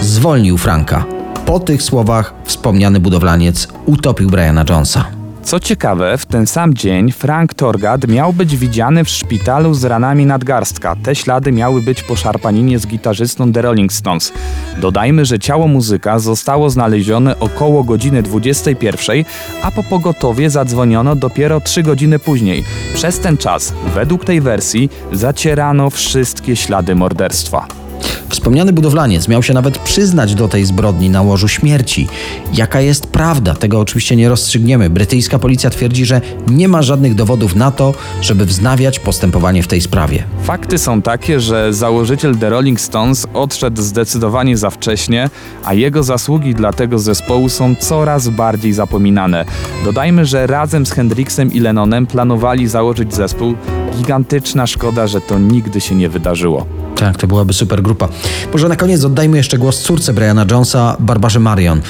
zwolnił 0.00 0.58
Franka. 0.58 1.04
Po 1.46 1.60
tych 1.60 1.82
słowach 1.82 2.34
wspomniany 2.44 3.00
budowlaniec 3.00 3.68
utopił 3.86 4.30
Briana 4.30 4.64
Jonesa. 4.70 5.21
Co 5.44 5.60
ciekawe, 5.60 6.18
w 6.18 6.26
ten 6.26 6.46
sam 6.46 6.74
dzień 6.74 7.12
Frank 7.12 7.54
Torgad 7.54 8.08
miał 8.08 8.32
być 8.32 8.56
widziany 8.56 9.04
w 9.04 9.08
szpitalu 9.08 9.74
z 9.74 9.84
ranami 9.84 10.26
nadgarstka. 10.26 10.96
Te 11.02 11.14
ślady 11.14 11.52
miały 11.52 11.82
być 11.82 12.02
po 12.02 12.16
szarpaninie 12.16 12.78
z 12.78 12.86
gitarzystą 12.86 13.52
The 13.52 13.62
Rolling 13.62 13.92
Stones. 13.92 14.32
Dodajmy, 14.80 15.24
że 15.24 15.38
ciało 15.38 15.68
muzyka 15.68 16.18
zostało 16.18 16.70
znalezione 16.70 17.38
około 17.40 17.84
godziny 17.84 18.22
21, 18.22 19.24
a 19.62 19.70
po 19.70 19.82
pogotowie 19.82 20.50
zadzwoniono 20.50 21.16
dopiero 21.16 21.60
3 21.60 21.82
godziny 21.82 22.18
później. 22.18 22.64
Przez 22.94 23.18
ten 23.18 23.36
czas, 23.36 23.74
według 23.94 24.24
tej 24.24 24.40
wersji, 24.40 24.90
zacierano 25.12 25.90
wszystkie 25.90 26.56
ślady 26.56 26.94
morderstwa. 26.94 27.81
Wspomniany 28.28 28.72
budowlaniec 28.72 29.28
miał 29.28 29.42
się 29.42 29.54
nawet 29.54 29.78
przyznać 29.78 30.34
do 30.34 30.48
tej 30.48 30.64
zbrodni 30.64 31.10
na 31.10 31.22
łożu 31.22 31.48
śmierci. 31.48 32.08
Jaka 32.54 32.80
jest 32.80 33.06
prawda? 33.06 33.54
Tego 33.54 33.80
oczywiście 33.80 34.16
nie 34.16 34.28
rozstrzygniemy. 34.28 34.90
Brytyjska 34.90 35.38
policja 35.38 35.70
twierdzi, 35.70 36.04
że 36.04 36.20
nie 36.48 36.68
ma 36.68 36.82
żadnych 36.82 37.14
dowodów 37.14 37.54
na 37.54 37.70
to, 37.70 37.94
żeby 38.20 38.44
wznawiać 38.44 38.98
postępowanie 38.98 39.62
w 39.62 39.66
tej 39.66 39.80
sprawie. 39.80 40.24
Fakty 40.42 40.78
są 40.78 41.02
takie, 41.02 41.40
że 41.40 41.74
założyciel 41.74 42.36
The 42.36 42.50
Rolling 42.50 42.80
Stones 42.80 43.26
odszedł 43.34 43.82
zdecydowanie 43.82 44.56
za 44.56 44.70
wcześnie, 44.70 45.30
a 45.64 45.74
jego 45.74 46.02
zasługi 46.02 46.54
dla 46.54 46.72
tego 46.72 46.98
zespołu 46.98 47.48
są 47.48 47.74
coraz 47.76 48.28
bardziej 48.28 48.72
zapominane. 48.72 49.44
Dodajmy, 49.84 50.26
że 50.26 50.46
razem 50.46 50.86
z 50.86 50.92
Hendrixem 50.92 51.52
i 51.52 51.60
Lennonem 51.60 52.06
planowali 52.06 52.68
założyć 52.68 53.14
zespół. 53.14 53.54
Gigantyczna 53.96 54.66
szkoda, 54.66 55.06
że 55.06 55.20
to 55.20 55.38
nigdy 55.38 55.80
się 55.80 55.94
nie 55.94 56.08
wydarzyło. 56.08 56.81
Tak, 56.96 57.16
to 57.16 57.26
byłaby 57.26 57.52
super 57.52 57.82
grupa. 57.82 58.08
Może 58.52 58.68
na 58.68 58.76
koniec 58.76 59.04
oddajmy 59.04 59.36
jeszcze 59.36 59.58
głos 59.58 59.82
córce 59.82 60.12
Briana 60.12 60.46
Jonesa, 60.50 60.96
Barbarze 61.00 61.40
Marion. 61.40 61.80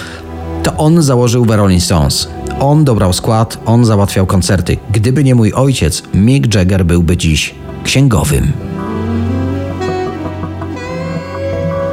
To 0.63 0.77
on 0.77 1.03
założył 1.03 1.47
The 1.47 1.57
Rolling 1.57 1.83
Stones. 1.83 2.29
On 2.61 2.85
dobrał 2.85 3.13
skład, 3.13 3.59
on 3.67 3.85
załatwiał 3.85 4.27
koncerty. 4.27 4.77
Gdyby 4.91 5.25
nie 5.25 5.35
mój 5.35 5.53
ojciec, 5.53 6.03
Mick 6.15 6.55
Jagger 6.55 6.85
byłby 6.85 7.17
dziś 7.17 7.55
księgowym. 7.85 8.53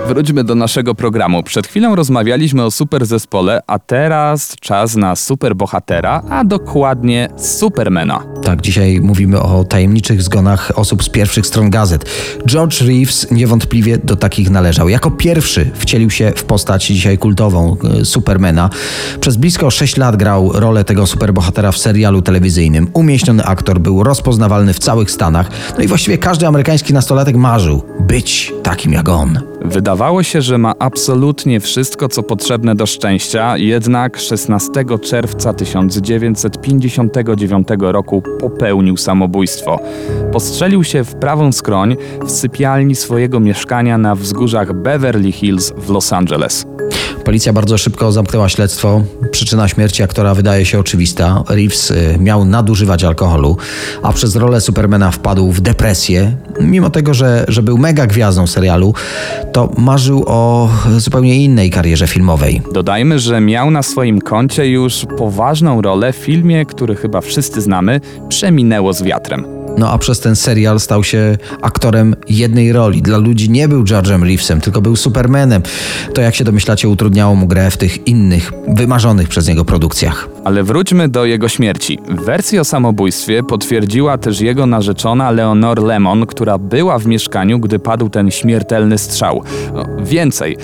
Wróćmy 0.07 0.43
do 0.43 0.55
naszego 0.55 0.95
programu. 0.95 1.43
Przed 1.43 1.67
chwilą 1.67 1.95
rozmawialiśmy 1.95 2.63
o 2.65 2.71
super 2.71 3.05
zespole, 3.05 3.61
a 3.67 3.79
teraz 3.79 4.55
czas 4.59 4.95
na 4.95 5.15
super 5.15 5.55
bohatera, 5.55 6.21
a 6.29 6.43
dokładnie 6.43 7.29
Supermana. 7.37 8.23
Tak, 8.49 8.61
dzisiaj 8.61 9.01
mówimy 9.01 9.41
o 9.41 9.63
tajemniczych 9.63 10.21
zgonach 10.21 10.71
osób 10.75 11.03
z 11.03 11.09
pierwszych 11.09 11.47
stron 11.47 11.69
gazet. 11.69 12.05
George 12.47 12.81
Reeves 12.81 13.31
niewątpliwie 13.31 13.97
do 13.97 14.15
takich 14.15 14.49
należał. 14.49 14.89
Jako 14.89 15.11
pierwszy 15.11 15.71
wcielił 15.73 16.09
się 16.09 16.33
w 16.35 16.43
postać 16.43 16.85
dzisiaj 16.85 17.17
kultową 17.17 17.77
e, 18.01 18.05
Supermana. 18.05 18.69
Przez 19.19 19.37
blisko 19.37 19.71
6 19.71 19.97
lat 19.97 20.15
grał 20.15 20.51
rolę 20.53 20.83
tego 20.83 21.07
superbohatera 21.07 21.71
w 21.71 21.77
serialu 21.77 22.21
telewizyjnym. 22.21 22.87
Umieśniony 22.93 23.45
aktor 23.45 23.79
był 23.79 24.03
rozpoznawalny 24.03 24.73
w 24.73 24.79
całych 24.79 25.11
Stanach. 25.11 25.49
No 25.77 25.83
i 25.83 25.87
właściwie 25.87 26.17
każdy 26.17 26.47
amerykański 26.47 26.93
nastolatek 26.93 27.35
marzył 27.35 27.83
być 27.99 28.53
takim 28.63 28.93
jak 28.93 29.09
on. 29.09 29.39
Wydawało 29.65 30.23
się, 30.23 30.41
że 30.41 30.57
ma 30.57 30.73
absolutnie 30.79 31.59
wszystko, 31.59 32.07
co 32.07 32.23
potrzebne 32.23 32.75
do 32.75 32.85
szczęścia, 32.85 33.57
jednak 33.57 34.19
16 34.19 34.71
czerwca 35.03 35.53
1959 35.53 37.67
roku 37.79 38.23
popełnił 38.39 38.97
samobójstwo. 38.97 39.79
Postrzelił 40.31 40.83
się 40.83 41.03
w 41.03 41.15
prawą 41.15 41.51
skroń 41.51 41.97
w 42.25 42.31
sypialni 42.31 42.95
swojego 42.95 43.39
mieszkania 43.39 43.97
na 43.97 44.15
wzgórzach 44.15 44.73
Beverly 44.73 45.31
Hills 45.31 45.73
w 45.77 45.89
Los 45.89 46.13
Angeles. 46.13 46.65
Policja 47.25 47.53
bardzo 47.53 47.77
szybko 47.77 48.11
zamknęła 48.11 48.49
śledztwo. 48.49 49.01
Przyczyna 49.31 49.67
śmierci 49.67 50.03
aktora 50.03 50.35
wydaje 50.35 50.65
się 50.65 50.79
oczywista. 50.79 51.43
Reeves 51.49 51.91
y, 51.91 52.17
miał 52.19 52.45
nadużywać 52.45 53.03
alkoholu, 53.03 53.57
a 54.03 54.13
przez 54.13 54.35
rolę 54.35 54.61
Supermana 54.61 55.11
wpadł 55.11 55.51
w 55.51 55.61
depresję. 55.61 56.31
Mimo 56.61 56.89
tego, 56.89 57.13
że, 57.13 57.45
że 57.47 57.63
był 57.63 57.77
mega 57.77 58.07
gwiazdą 58.07 58.47
serialu, 58.47 58.93
to 59.51 59.69
marzył 59.77 60.23
o 60.27 60.69
zupełnie 60.97 61.43
innej 61.43 61.69
karierze 61.69 62.07
filmowej. 62.07 62.61
Dodajmy, 62.73 63.19
że 63.19 63.41
miał 63.41 63.71
na 63.71 63.83
swoim 63.83 64.21
koncie 64.21 64.67
już 64.67 65.05
poważną 65.17 65.81
rolę 65.81 66.13
w 66.13 66.15
filmie, 66.15 66.65
który 66.65 66.95
chyba 66.95 67.21
wszyscy 67.21 67.61
znamy, 67.61 68.01
Przeminęło 68.29 68.93
z 68.93 69.03
wiatrem. 69.03 69.45
No 69.77 69.91
a 69.91 69.97
przez 69.97 70.19
ten 70.19 70.35
serial 70.35 70.79
stał 70.79 71.03
się 71.03 71.37
aktorem 71.61 72.15
jednej 72.29 72.73
roli. 72.73 73.01
Dla 73.01 73.17
ludzi 73.17 73.49
nie 73.49 73.67
był 73.67 73.83
George'em 73.83 74.23
Reevesem, 74.23 74.61
tylko 74.61 74.81
był 74.81 74.95
Supermanem. 74.95 75.61
To 76.13 76.21
jak 76.21 76.35
się 76.35 76.43
domyślacie 76.43 76.89
utrudniało 76.89 77.35
mu 77.35 77.47
grę 77.47 77.71
w 77.71 77.77
tych 77.77 78.07
innych, 78.07 78.51
wymarzonych 78.67 79.29
przez 79.29 79.47
niego 79.47 79.65
produkcjach. 79.65 80.29
Ale 80.43 80.63
wróćmy 80.63 81.09
do 81.09 81.25
jego 81.25 81.47
śmierci. 81.47 81.99
Wersję 82.09 82.61
o 82.61 82.63
samobójstwie 82.63 83.43
potwierdziła 83.43 84.17
też 84.17 84.41
jego 84.41 84.65
narzeczona 84.65 85.31
Leonor 85.31 85.83
Lemon, 85.83 86.25
która 86.25 86.57
była 86.57 86.99
w 86.99 87.07
mieszkaniu, 87.07 87.59
gdy 87.59 87.79
padł 87.79 88.09
ten 88.09 88.31
śmiertelny 88.31 88.97
strzał. 88.97 89.43
No, 89.73 89.85
więcej. 90.03 90.57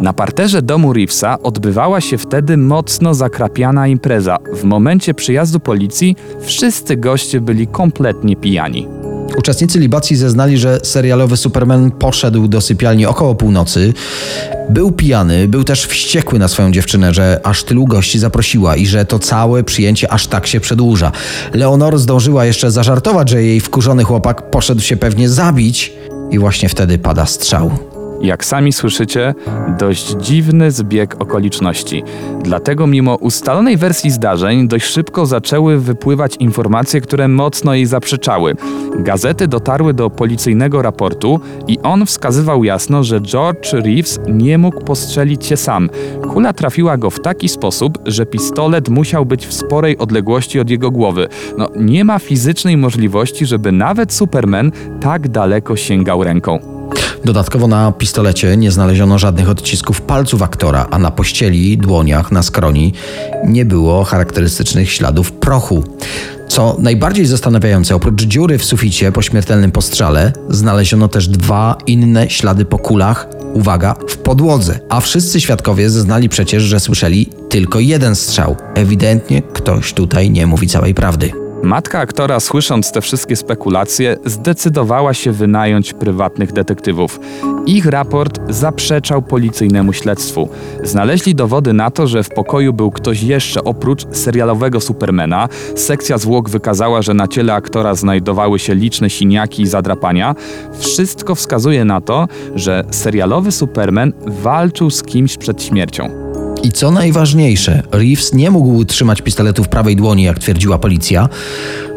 Na 0.00 0.12
parterze 0.12 0.62
domu 0.62 0.92
Reevesa 0.92 1.38
odbywała 1.42 2.00
się 2.00 2.18
wtedy 2.18 2.56
mocno 2.56 3.14
zakrapiana 3.14 3.88
impreza. 3.88 4.36
W 4.52 4.64
momencie 4.64 5.14
przyjazdu 5.14 5.60
policji 5.60 6.16
wszyscy 6.40 6.96
goście 6.96 7.40
byli 7.40 7.66
kompletnie 7.66 8.36
pijani. 8.36 8.88
Uczestnicy 9.38 9.78
libacji 9.78 10.16
zeznali, 10.16 10.58
że 10.58 10.80
serialowy 10.82 11.36
Superman 11.36 11.90
poszedł 11.90 12.48
do 12.48 12.60
sypialni 12.60 13.06
około 13.06 13.34
północy. 13.34 13.92
Był 14.70 14.92
pijany, 14.92 15.48
był 15.48 15.64
też 15.64 15.86
wściekły 15.86 16.38
na 16.38 16.48
swoją 16.48 16.72
dziewczynę, 16.72 17.14
że 17.14 17.40
aż 17.44 17.64
tylu 17.64 17.84
gości 17.84 18.18
zaprosiła 18.18 18.76
i 18.76 18.86
że 18.86 19.04
to 19.04 19.18
całe 19.18 19.64
przyjęcie 19.64 20.12
aż 20.12 20.26
tak 20.26 20.46
się 20.46 20.60
przedłuża. 20.60 21.12
Leonor 21.54 21.98
zdążyła 21.98 22.44
jeszcze 22.44 22.70
zażartować, 22.70 23.30
że 23.30 23.42
jej 23.42 23.60
wkurzony 23.60 24.04
chłopak 24.04 24.50
poszedł 24.50 24.80
się 24.80 24.96
pewnie 24.96 25.28
zabić 25.28 25.92
i 26.30 26.38
właśnie 26.38 26.68
wtedy 26.68 26.98
pada 26.98 27.26
strzał. 27.26 27.93
Jak 28.20 28.44
sami 28.44 28.72
słyszycie, 28.72 29.34
dość 29.78 30.10
dziwny 30.10 30.70
zbieg 30.70 31.16
okoliczności. 31.18 32.02
Dlatego 32.42 32.86
mimo 32.86 33.14
ustalonej 33.14 33.76
wersji 33.76 34.10
zdarzeń 34.10 34.68
dość 34.68 34.86
szybko 34.86 35.26
zaczęły 35.26 35.78
wypływać 35.78 36.36
informacje, 36.36 37.00
które 37.00 37.28
mocno 37.28 37.74
jej 37.74 37.86
zaprzeczały. 37.86 38.54
Gazety 38.98 39.48
dotarły 39.48 39.94
do 39.94 40.10
policyjnego 40.10 40.82
raportu 40.82 41.40
i 41.68 41.78
on 41.82 42.06
wskazywał 42.06 42.64
jasno, 42.64 43.04
że 43.04 43.20
George 43.20 43.72
Reeves 43.72 44.20
nie 44.28 44.58
mógł 44.58 44.84
postrzelić 44.84 45.46
się 45.46 45.56
sam. 45.56 45.90
Kula 46.30 46.52
trafiła 46.52 46.96
go 46.96 47.10
w 47.10 47.20
taki 47.20 47.48
sposób, 47.48 47.98
że 48.06 48.26
pistolet 48.26 48.88
musiał 48.88 49.26
być 49.26 49.46
w 49.46 49.52
sporej 49.52 49.98
odległości 49.98 50.60
od 50.60 50.70
jego 50.70 50.90
głowy. 50.90 51.28
No, 51.58 51.68
nie 51.76 52.04
ma 52.04 52.18
fizycznej 52.18 52.76
możliwości, 52.76 53.46
żeby 53.46 53.72
nawet 53.72 54.12
Superman 54.12 54.72
tak 55.00 55.28
daleko 55.28 55.76
sięgał 55.76 56.24
ręką. 56.24 56.74
Dodatkowo 57.24 57.68
na 57.68 57.92
pistolecie 57.92 58.56
nie 58.56 58.70
znaleziono 58.70 59.18
żadnych 59.18 59.50
odcisków 59.50 60.00
palców 60.00 60.42
aktora, 60.42 60.86
a 60.90 60.98
na 60.98 61.10
pościeli, 61.10 61.78
dłoniach, 61.78 62.32
na 62.32 62.42
skroni 62.42 62.92
nie 63.46 63.64
było 63.64 64.04
charakterystycznych 64.04 64.90
śladów 64.90 65.32
prochu. 65.32 65.84
Co 66.48 66.76
najbardziej 66.78 67.26
zastanawiające, 67.26 67.94
oprócz 67.94 68.22
dziury 68.22 68.58
w 68.58 68.64
suficie 68.64 69.12
po 69.12 69.22
śmiertelnym 69.22 69.70
postrzale, 69.70 70.32
znaleziono 70.50 71.08
też 71.08 71.28
dwa 71.28 71.78
inne 71.86 72.30
ślady 72.30 72.64
po 72.64 72.78
kulach, 72.78 73.28
uwaga, 73.54 73.94
w 74.08 74.16
podłodze. 74.16 74.80
A 74.88 75.00
wszyscy 75.00 75.40
świadkowie 75.40 75.90
zeznali 75.90 76.28
przecież, 76.28 76.62
że 76.62 76.80
słyszeli 76.80 77.26
tylko 77.48 77.80
jeden 77.80 78.16
strzał. 78.16 78.56
Ewidentnie 78.74 79.42
ktoś 79.42 79.92
tutaj 79.92 80.30
nie 80.30 80.46
mówi 80.46 80.68
całej 80.68 80.94
prawdy. 80.94 81.43
Matka 81.64 81.98
aktora, 81.98 82.40
słysząc 82.40 82.92
te 82.92 83.00
wszystkie 83.00 83.36
spekulacje, 83.36 84.16
zdecydowała 84.24 85.14
się 85.14 85.32
wynająć 85.32 85.92
prywatnych 85.92 86.52
detektywów. 86.52 87.20
Ich 87.66 87.86
raport 87.86 88.40
zaprzeczał 88.48 89.22
policyjnemu 89.22 89.92
śledztwu. 89.92 90.48
Znaleźli 90.82 91.34
dowody 91.34 91.72
na 91.72 91.90
to, 91.90 92.06
że 92.06 92.22
w 92.22 92.28
pokoju 92.28 92.72
był 92.72 92.90
ktoś 92.90 93.22
jeszcze 93.22 93.64
oprócz 93.64 94.06
serialowego 94.12 94.80
Supermana. 94.80 95.48
Sekcja 95.76 96.18
zwłok 96.18 96.50
wykazała, 96.50 97.02
że 97.02 97.14
na 97.14 97.28
ciele 97.28 97.54
aktora 97.54 97.94
znajdowały 97.94 98.58
się 98.58 98.74
liczne 98.74 99.10
siniaki 99.10 99.62
i 99.62 99.66
zadrapania. 99.66 100.34
Wszystko 100.78 101.34
wskazuje 101.34 101.84
na 101.84 102.00
to, 102.00 102.28
że 102.54 102.84
serialowy 102.90 103.52
Superman 103.52 104.12
walczył 104.26 104.90
z 104.90 105.02
kimś 105.02 105.36
przed 105.36 105.62
śmiercią. 105.62 106.23
I 106.62 106.72
co 106.72 106.90
najważniejsze, 106.90 107.82
Reeves 107.92 108.34
nie 108.34 108.50
mógł 108.50 108.84
trzymać 108.84 109.22
pistoletu 109.22 109.64
w 109.64 109.68
prawej 109.68 109.96
dłoni, 109.96 110.22
jak 110.22 110.38
twierdziła 110.38 110.78
policja, 110.78 111.28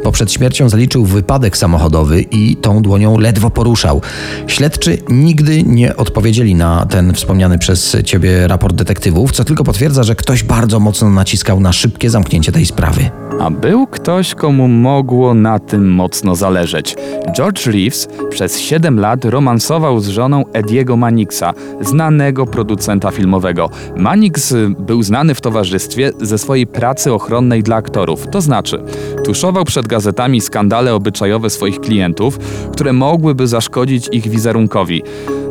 bo 0.08 0.12
przed 0.12 0.32
śmiercią 0.32 0.70
zaliczył 0.70 1.06
wypadek 1.06 1.58
samochodowy 1.58 2.22
i 2.22 2.56
tą 2.56 2.82
dłonią 2.82 3.18
ledwo 3.20 3.50
poruszał. 3.50 4.02
Śledczy 4.48 4.98
nigdy 5.10 5.64
nie 5.64 5.96
odpowiedzieli 5.96 6.56
na 6.56 6.86
ten 6.86 7.14
wspomniany 7.14 7.58
przez 7.58 7.98
ciebie 8.06 8.48
raport 8.48 8.76
detektywów, 8.76 9.32
co 9.32 9.44
tylko 9.44 9.64
potwierdza, 9.64 10.04
że 10.04 10.16
ktoś 10.16 10.44
bardzo 10.44 10.80
mocno 10.80 11.10
naciskał 11.10 11.60
na 11.60 11.74
szybkie 11.74 12.10
zamknięcie 12.10 12.52
tej 12.52 12.66
sprawy. 12.66 13.10
A 13.40 13.52
był 13.52 13.88
ktoś, 13.88 14.36
komu 14.36 14.68
mogło 14.68 15.34
na 15.34 15.60
tym 15.60 15.94
mocno 15.94 16.36
zależeć. 16.36 16.96
George 17.36 17.66
Reeves 17.66 18.08
przez 18.30 18.60
7 18.60 19.00
lat 19.00 19.26
romansował 19.26 20.00
z 20.00 20.08
żoną 20.08 20.44
Ediego 20.54 20.98
Manixa, 20.98 21.54
znanego 21.82 22.46
producenta 22.46 23.12
filmowego. 23.12 23.70
Manix 23.98 24.54
był 24.80 25.04
znany 25.04 25.36
w 25.36 25.42
towarzystwie 25.42 26.12
ze 26.22 26.38
swojej 26.38 26.68
pracy 26.68 27.14
ochronnej 27.14 27.64
dla 27.64 27.76
aktorów, 27.76 28.28
to 28.32 28.42
znaczy 28.42 28.84
tuszował 29.26 29.66
przed 29.66 29.88
gazetami 29.98 30.42
skandale 30.42 30.96
obyczajowe 30.96 31.50
swoich 31.50 31.80
klientów, 31.80 32.40
które 32.72 32.94
mogłyby 32.94 33.48
zaszkodzić 33.48 34.10
ich 34.12 34.28
wizerunkowi. 34.28 35.04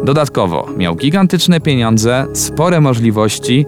Dodatkowo 0.04 0.68
miał 0.76 0.94
gigantyczne 0.96 1.60
pieniądze, 1.60 2.26
spore 2.32 2.80
możliwości 2.80 3.66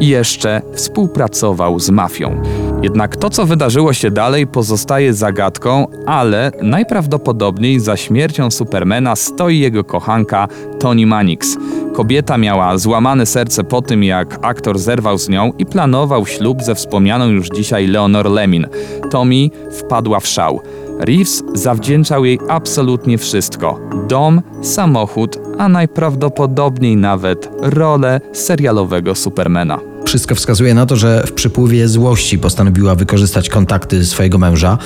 i 0.00 0.08
jeszcze 0.08 0.62
współpracował 0.72 1.80
z 1.80 1.90
mafią. 1.90 2.42
Jednak 2.84 3.16
to, 3.16 3.30
co 3.30 3.46
wydarzyło 3.46 3.92
się 3.92 4.10
dalej, 4.10 4.46
pozostaje 4.46 5.14
zagadką, 5.14 5.86
ale 6.06 6.52
najprawdopodobniej 6.62 7.80
za 7.80 7.96
śmiercią 7.96 8.50
Supermana 8.50 9.16
stoi 9.16 9.58
jego 9.58 9.84
kochanka 9.84 10.48
Toni 10.80 11.06
Mannix. 11.06 11.56
Kobieta 11.94 12.38
miała 12.38 12.78
złamane 12.78 13.26
serce 13.26 13.64
po 13.64 13.82
tym, 13.82 14.04
jak 14.04 14.38
aktor 14.42 14.78
zerwał 14.78 15.18
z 15.18 15.28
nią 15.28 15.52
i 15.58 15.66
planował 15.66 16.26
ślub 16.26 16.62
ze 16.62 16.74
wspomnianą 16.74 17.26
już 17.28 17.48
dzisiaj 17.48 17.86
Leonor 17.86 18.30
Lemin. 18.30 18.66
Tommy 19.10 19.50
wpadła 19.70 20.20
w 20.20 20.26
szał. 20.26 20.60
Reeves 21.00 21.42
zawdzięczał 21.54 22.24
jej 22.24 22.38
absolutnie 22.48 23.18
wszystko: 23.18 23.80
dom, 24.08 24.42
samochód, 24.62 25.38
a 25.58 25.68
najprawdopodobniej 25.68 26.96
nawet 26.96 27.50
rolę 27.60 28.20
serialowego 28.32 29.14
Supermana. 29.14 29.93
Wszystko 30.04 30.34
wskazuje 30.34 30.74
na 30.74 30.86
to, 30.86 30.96
że 30.96 31.24
w 31.26 31.32
przypływie 31.32 31.88
złości 31.88 32.38
postanowiła 32.38 32.94
wykorzystać 32.94 33.48
kontakty 33.48 34.06
swojego 34.06 34.38
męża, 34.38 34.78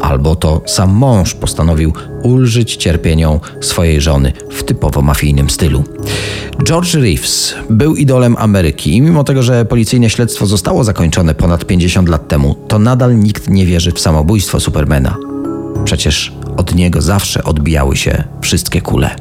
albo 0.00 0.36
to 0.36 0.62
sam 0.66 0.90
mąż 0.90 1.34
postanowił 1.34 1.92
ulżyć 2.22 2.76
cierpieniom 2.76 3.40
swojej 3.60 4.00
żony 4.00 4.32
w 4.50 4.62
typowo 4.62 5.02
mafijnym 5.02 5.50
stylu. 5.50 5.84
George 6.64 6.94
Reeves 6.94 7.54
był 7.70 7.96
idolem 7.96 8.36
Ameryki 8.38 8.96
i 8.96 9.00
mimo 9.00 9.24
tego, 9.24 9.42
że 9.42 9.64
policyjne 9.64 10.10
śledztwo 10.10 10.46
zostało 10.46 10.84
zakończone 10.84 11.34
ponad 11.34 11.64
50 11.64 12.08
lat 12.08 12.28
temu, 12.28 12.54
to 12.68 12.78
nadal 12.78 13.18
nikt 13.18 13.48
nie 13.48 13.66
wierzy 13.66 13.92
w 13.92 14.00
samobójstwo 14.00 14.60
Supermana. 14.60 15.16
Przecież 15.84 16.32
od 16.56 16.74
niego 16.74 17.02
zawsze 17.02 17.44
odbijały 17.44 17.96
się 17.96 18.24
wszystkie 18.40 18.80
kule. 18.80 19.16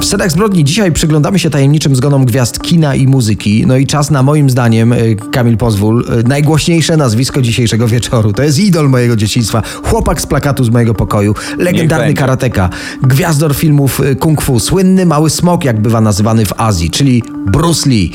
W 0.00 0.04
Scenach 0.04 0.30
Zbrodni 0.30 0.64
dzisiaj 0.64 0.92
przyglądamy 0.92 1.38
się 1.38 1.50
tajemniczym 1.50 1.96
zgonom 1.96 2.24
gwiazd 2.24 2.62
kina 2.62 2.94
i 2.94 3.06
muzyki. 3.06 3.64
No 3.66 3.76
i 3.76 3.86
czas 3.86 4.10
na 4.10 4.22
moim 4.22 4.50
zdaniem, 4.50 4.92
y, 4.92 5.16
Kamil 5.32 5.56
pozwól, 5.56 6.04
y, 6.20 6.28
najgłośniejsze 6.28 6.96
nazwisko 6.96 7.42
dzisiejszego 7.42 7.88
wieczoru. 7.88 8.32
To 8.32 8.42
jest 8.42 8.58
idol 8.58 8.88
mojego 8.90 9.16
dzieciństwa, 9.16 9.62
chłopak 9.84 10.20
z 10.20 10.26
plakatu 10.26 10.64
z 10.64 10.70
mojego 10.70 10.94
pokoju, 10.94 11.34
legendarny 11.58 12.14
karateka, 12.14 12.70
gwiazdor 13.02 13.54
filmów 13.54 14.00
y, 14.00 14.16
kung 14.16 14.42
fu, 14.42 14.60
słynny 14.60 15.06
mały 15.06 15.30
smok, 15.30 15.64
jak 15.64 15.80
bywa 15.80 16.00
nazywany 16.00 16.46
w 16.46 16.52
Azji, 16.60 16.90
czyli 16.90 17.22
Bruce 17.46 17.90
Lee. 17.90 18.12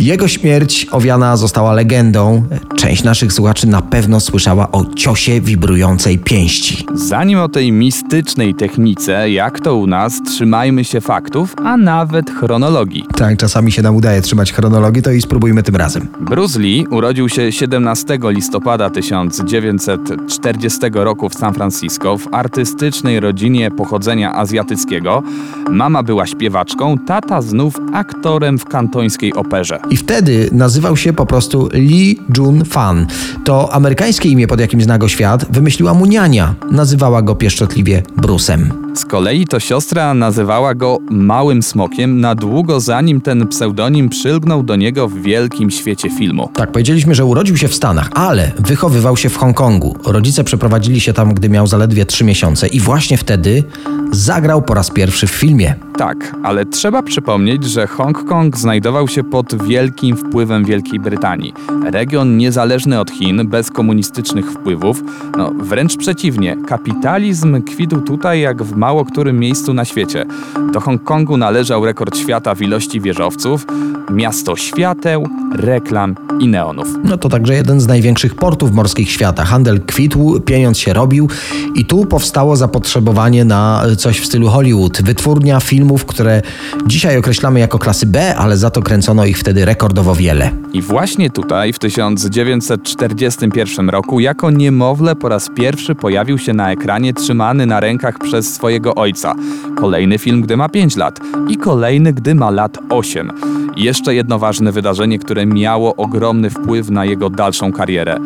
Jego 0.00 0.28
śmierć 0.28 0.86
owiana 0.90 1.36
została 1.36 1.72
legendą. 1.72 2.42
Część 2.76 3.04
naszych 3.04 3.32
słuchaczy 3.32 3.66
na 3.66 3.82
pewno 3.82 4.20
słyszała 4.20 4.72
o 4.72 4.84
ciosie 4.94 5.40
wibrującej 5.40 6.18
pięści. 6.18 6.86
Zanim 6.94 7.38
o 7.38 7.48
tej 7.48 7.72
mistycznej 7.72 8.54
technice, 8.54 9.30
jak 9.30 9.60
to 9.60 9.76
u 9.76 9.86
nas, 9.86 10.22
trzymajmy 10.26 10.84
się 10.84 11.00
faktów, 11.28 11.54
a 11.64 11.76
nawet 11.76 12.30
chronologii. 12.30 13.04
Tak, 13.16 13.36
czasami 13.36 13.72
się 13.72 13.82
nam 13.82 13.96
udaje 13.96 14.20
trzymać 14.20 14.52
chronologii, 14.52 15.02
to 15.02 15.10
i 15.10 15.20
spróbujmy 15.20 15.62
tym 15.62 15.76
razem. 15.76 16.08
Bruce 16.20 16.58
Lee 16.58 16.86
urodził 16.90 17.28
się 17.28 17.52
17 17.52 18.18
listopada 18.22 18.90
1940 18.90 20.80
roku 20.92 21.28
w 21.28 21.34
San 21.34 21.54
Francisco 21.54 22.18
w 22.18 22.34
artystycznej 22.34 23.20
rodzinie 23.20 23.70
pochodzenia 23.70 24.34
azjatyckiego. 24.34 25.22
Mama 25.70 26.02
była 26.02 26.26
śpiewaczką, 26.26 26.98
tata 26.98 27.42
znów 27.42 27.74
aktorem 27.92 28.58
w 28.58 28.64
kantońskiej 28.64 29.34
operze. 29.34 29.78
I 29.90 29.96
wtedy 29.96 30.48
nazywał 30.52 30.96
się 30.96 31.12
po 31.12 31.26
prostu 31.26 31.68
Lee 31.72 32.20
Jun 32.36 32.64
Fan. 32.64 33.06
To 33.44 33.74
amerykańskie 33.74 34.28
imię, 34.28 34.46
pod 34.46 34.60
jakim 34.60 34.82
zna 34.82 34.98
go 34.98 35.08
świat, 35.08 35.46
wymyśliła 35.50 35.94
mu 35.94 36.06
niania. 36.06 36.54
Nazywała 36.70 37.22
go 37.22 37.34
pieszczotliwie 37.34 38.02
Brusem. 38.16 38.87
Z 38.98 39.04
kolei 39.04 39.46
to 39.46 39.60
siostra 39.60 40.14
nazywała 40.14 40.74
go 40.74 40.98
Małym 41.10 41.62
Smokiem 41.62 42.20
na 42.20 42.34
długo 42.34 42.80
zanim 42.80 43.20
ten 43.20 43.48
pseudonim 43.48 44.08
przylgnął 44.08 44.62
do 44.62 44.76
niego 44.76 45.08
w 45.08 45.14
wielkim 45.14 45.70
świecie 45.70 46.10
filmu. 46.10 46.50
Tak, 46.54 46.72
powiedzieliśmy, 46.72 47.14
że 47.14 47.24
urodził 47.24 47.56
się 47.56 47.68
w 47.68 47.74
Stanach, 47.74 48.10
ale 48.14 48.52
wychowywał 48.58 49.16
się 49.16 49.28
w 49.28 49.36
Hongkongu. 49.36 49.96
Rodzice 50.04 50.44
przeprowadzili 50.44 51.00
się 51.00 51.12
tam, 51.12 51.34
gdy 51.34 51.48
miał 51.48 51.66
zaledwie 51.66 52.06
3 52.06 52.24
miesiące 52.24 52.68
i 52.68 52.80
właśnie 52.80 53.16
wtedy 53.16 53.64
zagrał 54.12 54.62
po 54.62 54.74
raz 54.74 54.90
pierwszy 54.90 55.26
w 55.26 55.30
filmie. 55.30 55.74
Tak, 55.96 56.36
ale 56.42 56.66
trzeba 56.66 57.02
przypomnieć, 57.02 57.64
że 57.64 57.86
Hongkong 57.86 58.58
znajdował 58.58 59.08
się 59.08 59.24
pod 59.24 59.64
wielkim 59.64 60.16
wpływem 60.16 60.64
Wielkiej 60.64 61.00
Brytanii. 61.00 61.54
Region 61.84 62.36
niezależny 62.36 63.00
od 63.00 63.10
Chin, 63.10 63.48
bez 63.48 63.70
komunistycznych 63.70 64.52
wpływów. 64.52 65.02
No, 65.36 65.50
wręcz 65.50 65.96
przeciwnie, 65.96 66.56
kapitalizm 66.66 67.62
kwitł 67.62 68.00
tutaj 68.00 68.40
jak 68.40 68.62
w 68.62 68.76
mało 68.88 69.04
którym 69.04 69.38
miejscu 69.38 69.74
na 69.74 69.84
świecie. 69.84 70.26
Do 70.72 70.80
Hongkongu 70.80 71.36
należał 71.36 71.84
rekord 71.84 72.16
świata 72.16 72.54
w 72.54 72.62
ilości 72.62 73.00
wieżowców, 73.00 73.66
miasto 74.10 74.56
świateł, 74.56 75.28
reklam 75.52 76.14
i 76.40 76.48
neonów. 76.48 76.88
No 77.04 77.18
to 77.18 77.28
także 77.28 77.54
jeden 77.54 77.80
z 77.80 77.86
największych 77.86 78.34
portów 78.34 78.72
morskich 78.72 79.10
świata. 79.10 79.44
Handel 79.44 79.80
kwitł, 79.80 80.40
pieniądz 80.40 80.78
się 80.78 80.92
robił 80.92 81.28
i 81.74 81.84
tu 81.84 82.06
powstało 82.06 82.56
zapotrzebowanie 82.56 83.44
na 83.44 83.82
coś 83.98 84.20
w 84.20 84.26
stylu 84.26 84.48
Hollywood. 84.48 85.02
Wytwórnia 85.02 85.60
filmów, 85.60 86.04
które 86.04 86.42
dzisiaj 86.86 87.18
określamy 87.18 87.60
jako 87.60 87.78
klasy 87.78 88.06
B, 88.06 88.36
ale 88.36 88.56
za 88.56 88.70
to 88.70 88.82
kręcono 88.82 89.24
ich 89.24 89.38
wtedy 89.38 89.64
rekordowo 89.64 90.14
wiele. 90.14 90.50
I 90.72 90.82
właśnie 90.82 91.30
tutaj, 91.30 91.72
w 91.72 91.78
1941 91.78 93.90
roku, 93.90 94.20
jako 94.20 94.50
niemowlę 94.50 95.16
po 95.16 95.28
raz 95.28 95.48
pierwszy 95.56 95.94
pojawił 95.94 96.38
się 96.38 96.52
na 96.52 96.72
ekranie 96.72 97.14
trzymany 97.14 97.66
na 97.66 97.80
rękach 97.80 98.18
przez 98.18 98.54
swojego 98.68 98.94
ojca. 98.94 99.34
Kolejny 99.76 100.18
film, 100.18 100.42
gdy 100.42 100.56
ma 100.56 100.68
5 100.68 100.96
lat 100.96 101.20
i 101.48 101.56
kolejny, 101.56 102.12
gdy 102.12 102.34
ma 102.34 102.50
lat 102.50 102.78
8. 102.88 103.57
I 103.78 103.84
jeszcze 103.84 104.14
jedno 104.14 104.38
ważne 104.38 104.72
wydarzenie, 104.72 105.18
które 105.18 105.46
miało 105.46 105.96
ogromny 105.96 106.50
wpływ 106.50 106.90
na 106.90 107.04
jego 107.04 107.30
dalszą 107.30 107.72
karierę. 107.72 108.18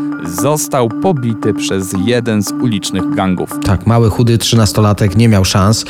Został 0.42 0.88
pobity 0.88 1.54
przez 1.54 1.94
jeden 2.06 2.42
z 2.42 2.52
ulicznych 2.52 3.14
gangów. 3.14 3.50
Tak, 3.64 3.86
mały, 3.86 4.10
chudy 4.10 4.38
trzynastolatek 4.38 5.16
nie 5.16 5.28
miał 5.28 5.44
szans. 5.44 5.84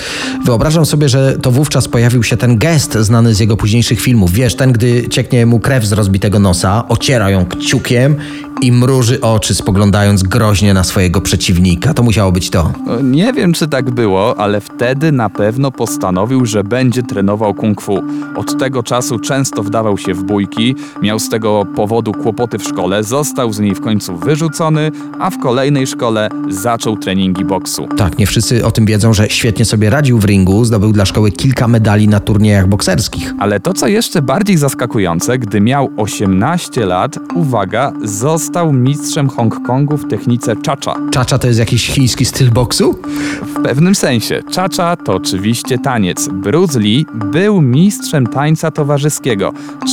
Wyobrażam 0.44 0.87
sobie, 0.87 1.09
że 1.09 1.37
to 1.42 1.51
wówczas 1.51 1.88
pojawił 1.88 2.22
się 2.22 2.37
ten 2.37 2.59
gest 2.59 2.92
znany 2.94 3.35
z 3.35 3.40
jego 3.40 3.57
późniejszych 3.57 4.01
filmów. 4.01 4.33
Wiesz, 4.33 4.55
ten, 4.55 4.72
gdy 4.72 5.09
cieknie 5.09 5.46
mu 5.46 5.61
krew 5.61 5.85
z 5.85 5.92
rozbitego 5.92 6.38
nosa, 6.38 6.88
ociera 6.88 7.31
ją 7.31 7.46
kciukiem 7.46 8.16
i 8.62 8.72
mruży 8.72 9.20
oczy, 9.20 9.55
spoglądając 9.55 10.22
groźnie 10.22 10.75
na 10.75 10.85
swojego 10.85 11.20
przeciwnika. 11.20 11.94
To 11.94 12.03
musiało 12.03 12.33
być 12.33 12.51
to. 12.51 12.72
No, 12.87 13.01
Nie 13.01 13.33
wiem, 13.33 13.53
czy 13.53 13.68
tak 13.68 13.90
było, 13.90 14.40
ale 14.40 14.61
wtedy 14.61 15.12
na 15.12 15.31
pewno 15.31 15.70
postanowił, 15.70 16.46
że 16.46 16.64
będzie 16.64 17.03
trenował 17.03 17.55
kung 17.55 17.83
fu. 17.83 18.03
Od 18.37 18.59
tego 18.59 18.83
czasu 18.83 19.18
często 19.18 19.51
wdawał 19.58 19.98
się 19.98 20.14
w 20.14 20.22
bójki, 20.22 20.74
miał 21.02 21.18
z 21.18 21.28
tego 21.28 21.66
powodu 21.76 22.12
kłopoty 22.12 22.58
w 22.58 22.62
szkole, 22.62 23.04
został 23.04 23.52
z 23.52 23.60
niej 23.60 23.74
w 23.74 23.80
końcu 23.80 24.16
wyrzucony, 24.16 24.90
a 25.18 25.30
w 25.30 25.38
kolejnej 25.38 25.86
szkole 25.86 26.28
zaczął 26.48 26.96
treningi 26.96 27.44
boksu. 27.44 27.88
Tak, 27.96 28.18
nie 28.18 28.26
wszyscy 28.26 28.66
o 28.66 28.70
tym 28.70 28.86
wiedzą, 28.86 29.14
że 29.14 29.28
świetnie 29.28 29.64
sobie 29.64 29.90
radził 29.90 30.18
w 30.18 30.24
ringu, 30.24 30.64
zdobył 30.64 30.92
dla 30.92 31.04
szkoły 31.04 31.32
kilka 31.32 31.68
medali 31.68 32.08
na 32.08 32.20
turniejach 32.20 32.68
bokserskich. 32.68 33.34
Ale 33.38 33.60
to, 33.60 33.74
co 33.74 33.88
jeszcze 33.88 34.22
bardziej 34.22 34.56
zaskakujące, 34.56 35.38
gdy 35.38 35.60
miał 35.60 35.90
18 35.96 36.86
lat, 36.86 37.18
uwaga, 37.34 37.92
został 38.04 38.72
mistrzem 38.72 39.28
Hongkongu 39.28 39.96
w 39.96 40.08
technice 40.08 40.54
cha-cha. 40.66 40.96
Czacza 41.10 41.38
to 41.38 41.46
jest 41.46 41.58
jakiś 41.58 41.86
chiński 41.86 42.24
styl 42.24 42.50
boksu? 42.50 42.98
W 43.42 43.62
pewnym 43.62 43.94
sensie, 43.94 44.42
cha-cha 44.54 44.96
to 44.96 45.14
oczywiście 45.14 45.78
taniec. 45.78 46.28
Bruce 46.28 46.78
Lee 46.78 47.06
był 47.14 47.62
mistrzem 47.62 48.26
tańca 48.26 48.70
towarzyskiego. 48.70 49.41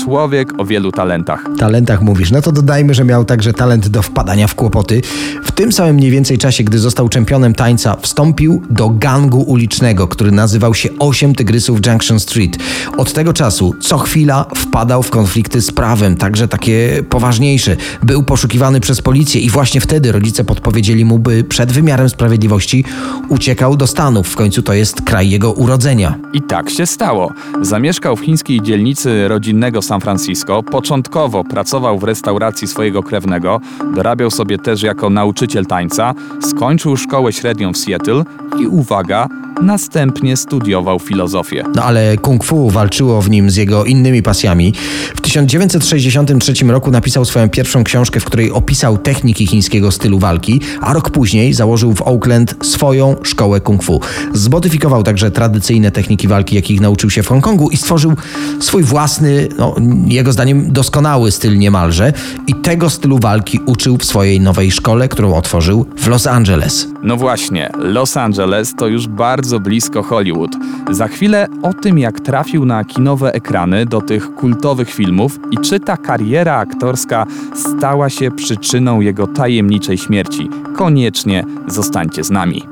Człowiek 0.04 0.54
o 0.58 0.66
wielu 0.66 0.92
talentach. 0.92 1.46
talentach 1.60 2.02
mówisz, 2.02 2.32
no 2.32 2.42
to 2.42 2.52
dodajmy, 2.52 2.94
że 2.94 3.06
miał 3.06 3.26
także 3.26 3.54
talent 3.54 3.88
do 3.88 4.02
wpadania 4.02 4.48
w 4.48 4.56
kłopoty. 4.56 5.02
W 5.44 5.52
tym 5.52 5.72
samym 5.72 5.96
mniej 5.96 6.12
więcej 6.12 6.38
czasie, 6.38 6.64
gdy 6.64 6.80
został 6.80 7.10
czempionem 7.10 7.56
tańca, 7.56 7.96
wstąpił 8.02 8.62
do 8.70 8.90
gangu 8.90 9.42
ulicznego, 9.42 10.08
który 10.08 10.32
nazywał 10.32 10.74
się 10.74 10.90
Osiem 11.00 11.36
Tygrysów 11.36 11.80
Junction 11.88 12.20
Street. 12.20 12.58
Od 12.98 13.14
tego 13.14 13.34
czasu 13.34 13.76
co 13.80 13.98
chwila 13.98 14.46
wpadał 14.56 15.04
w 15.04 15.10
konflikty 15.10 15.62
z 15.62 15.72
prawem, 15.72 16.16
także 16.16 16.48
takie 16.48 17.04
poważniejsze. 17.10 17.76
Był 18.04 18.24
poszukiwany 18.24 18.80
przez 18.80 19.02
policję 19.02 19.42
i 19.42 19.50
właśnie 19.50 19.82
wtedy 19.82 20.12
rodzice 20.12 20.44
podpowiedzieli 20.44 21.06
mu, 21.06 21.20
by 21.20 21.44
przed 21.44 21.72
wymiarem 21.72 22.10
sprawiedliwości 22.10 22.84
uciekał 23.30 23.78
do 23.78 23.88
Stanów. 23.88 24.28
W 24.28 24.36
końcu 24.36 24.62
to 24.62 24.74
jest 24.74 25.02
kraj 25.02 25.30
jego 25.30 25.52
urodzenia. 25.52 26.18
I 26.34 26.42
tak 26.42 26.70
się 26.70 26.86
stało. 26.86 27.32
Zamieszkał 27.62 28.16
w 28.16 28.22
chińskiej 28.22 28.62
dzielnicy 28.62 29.28
rodzinnego 29.40 29.82
San 29.82 30.02
Francisco. 30.02 30.64
Początkowo 30.64 31.44
pracował 31.44 32.00
w 32.00 32.04
restauracji 32.04 32.68
swojego 32.68 33.04
krewnego, 33.04 33.62
dorabiał 33.96 34.32
sobie 34.32 34.58
też 34.58 34.84
jako 34.84 35.10
nauczyciel 35.10 35.66
tańca, 35.66 36.14
skończył 36.42 36.98
szkołę 36.98 37.34
średnią 37.34 37.74
w 37.74 37.78
Seattle 37.78 38.24
i 38.60 38.68
uwaga, 38.68 39.28
Następnie 39.62 40.38
studiował 40.38 41.00
filozofię. 41.00 41.64
No 41.76 41.84
ale 41.84 42.18
kung 42.18 42.44
fu 42.44 42.70
walczyło 42.70 43.22
w 43.22 43.30
nim 43.30 43.50
z 43.50 43.56
jego 43.56 43.86
innymi 43.86 44.24
pasjami. 44.24 44.74
W 45.16 45.22
1963 45.22 46.54
roku 46.68 46.92
napisał 46.92 47.26
swoją 47.26 47.50
pierwszą 47.50 47.84
książkę, 47.84 48.20
w 48.20 48.26
której 48.26 48.52
opisał 48.52 48.98
techniki 48.98 49.48
chińskiego 49.48 49.92
stylu 49.92 50.20
walki, 50.20 50.62
a 50.82 50.94
rok 50.94 51.10
później 51.10 51.54
założył 51.54 51.94
w 51.94 52.02
Oakland 52.02 52.56
swoją 52.62 53.16
szkołę 53.24 53.62
kung 53.62 53.84
fu. 53.84 54.02
Zmodyfikował 54.34 55.04
także 55.04 55.32
tradycyjne 55.32 55.92
techniki 55.92 56.28
walki, 56.28 56.56
jakich 56.56 56.82
nauczył 56.82 57.10
się 57.10 57.24
w 57.24 57.28
Hongkongu 57.28 57.70
i 57.70 57.78
stworzył 57.78 58.14
swój 58.60 58.84
własny, 58.84 59.48
no, 59.58 59.76
jego 60.08 60.32
zdaniem 60.32 60.74
doskonały 60.74 61.32
styl 61.32 61.58
niemalże 61.58 62.14
i 62.48 62.56
tego 62.56 62.90
stylu 62.90 63.20
walki 63.20 63.60
uczył 63.66 63.98
w 63.98 64.06
swojej 64.06 64.40
nowej 64.40 64.72
szkole, 64.72 65.08
którą 65.08 65.36
otworzył 65.36 65.86
w 65.98 66.08
Los 66.08 66.28
Angeles. 66.28 66.88
No 67.04 67.18
właśnie, 67.18 67.70
Los 67.78 68.18
Angeles 68.18 68.76
to 68.76 68.88
już 68.88 69.08
bardzo 69.08 69.49
blisko 69.60 70.04
Hollywood. 70.04 70.52
Za 70.90 71.08
chwilę 71.08 71.48
o 71.62 71.74
tym, 71.74 72.00
jak 72.00 72.20
trafił 72.20 72.66
na 72.66 72.84
kinowe 72.84 73.34
ekrany 73.34 73.86
do 73.86 74.02
tych 74.02 74.36
kultowych 74.36 74.90
filmów 74.90 75.40
i 75.52 75.58
czy 75.58 75.80
ta 75.80 75.98
kariera 75.98 76.56
aktorska 76.56 77.26
stała 77.56 78.10
się 78.10 78.32
przyczyną 78.32 79.02
jego 79.02 79.28
tajemniczej 79.28 79.98
śmierci. 79.98 80.50
Koniecznie 80.76 81.46
zostańcie 81.68 82.24
z 82.24 82.32
nami. 82.32 82.64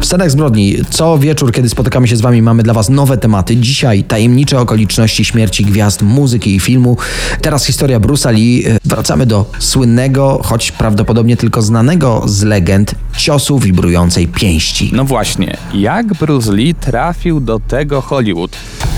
W 0.00 0.06
scenach 0.06 0.30
zbrodni 0.30 0.76
co 0.90 1.18
wieczór, 1.18 1.52
kiedy 1.52 1.68
spotykamy 1.68 2.08
się 2.08 2.16
z 2.16 2.20
Wami, 2.20 2.42
mamy 2.42 2.62
dla 2.62 2.74
Was 2.74 2.88
nowe 2.88 3.18
tematy. 3.18 3.56
Dzisiaj 3.56 4.04
tajemnicze 4.04 4.60
okoliczności 4.60 5.24
śmierci 5.24 5.64
gwiazd 5.64 6.02
muzyki 6.02 6.56
i 6.56 6.60
filmu. 6.60 6.96
Teraz 7.40 7.66
historia 7.66 8.00
Bruce'a 8.00 8.32
Lee. 8.32 8.64
Wracamy 8.84 9.26
do 9.26 9.50
słynnego, 9.58 10.40
choć 10.44 10.72
prawdopodobnie 10.72 11.36
tylko 11.36 11.62
znanego 11.62 12.22
z 12.26 12.42
legend, 12.42 12.94
ciosu 13.16 13.58
wibrującej 13.58 14.28
pięści. 14.28 14.90
No 14.94 15.04
właśnie, 15.04 15.56
jak 15.74 16.06
Bruce 16.06 16.52
Lee 16.52 16.74
trafił 16.74 17.40
do 17.40 17.60
tego 17.60 18.00
Hollywood? 18.00 18.56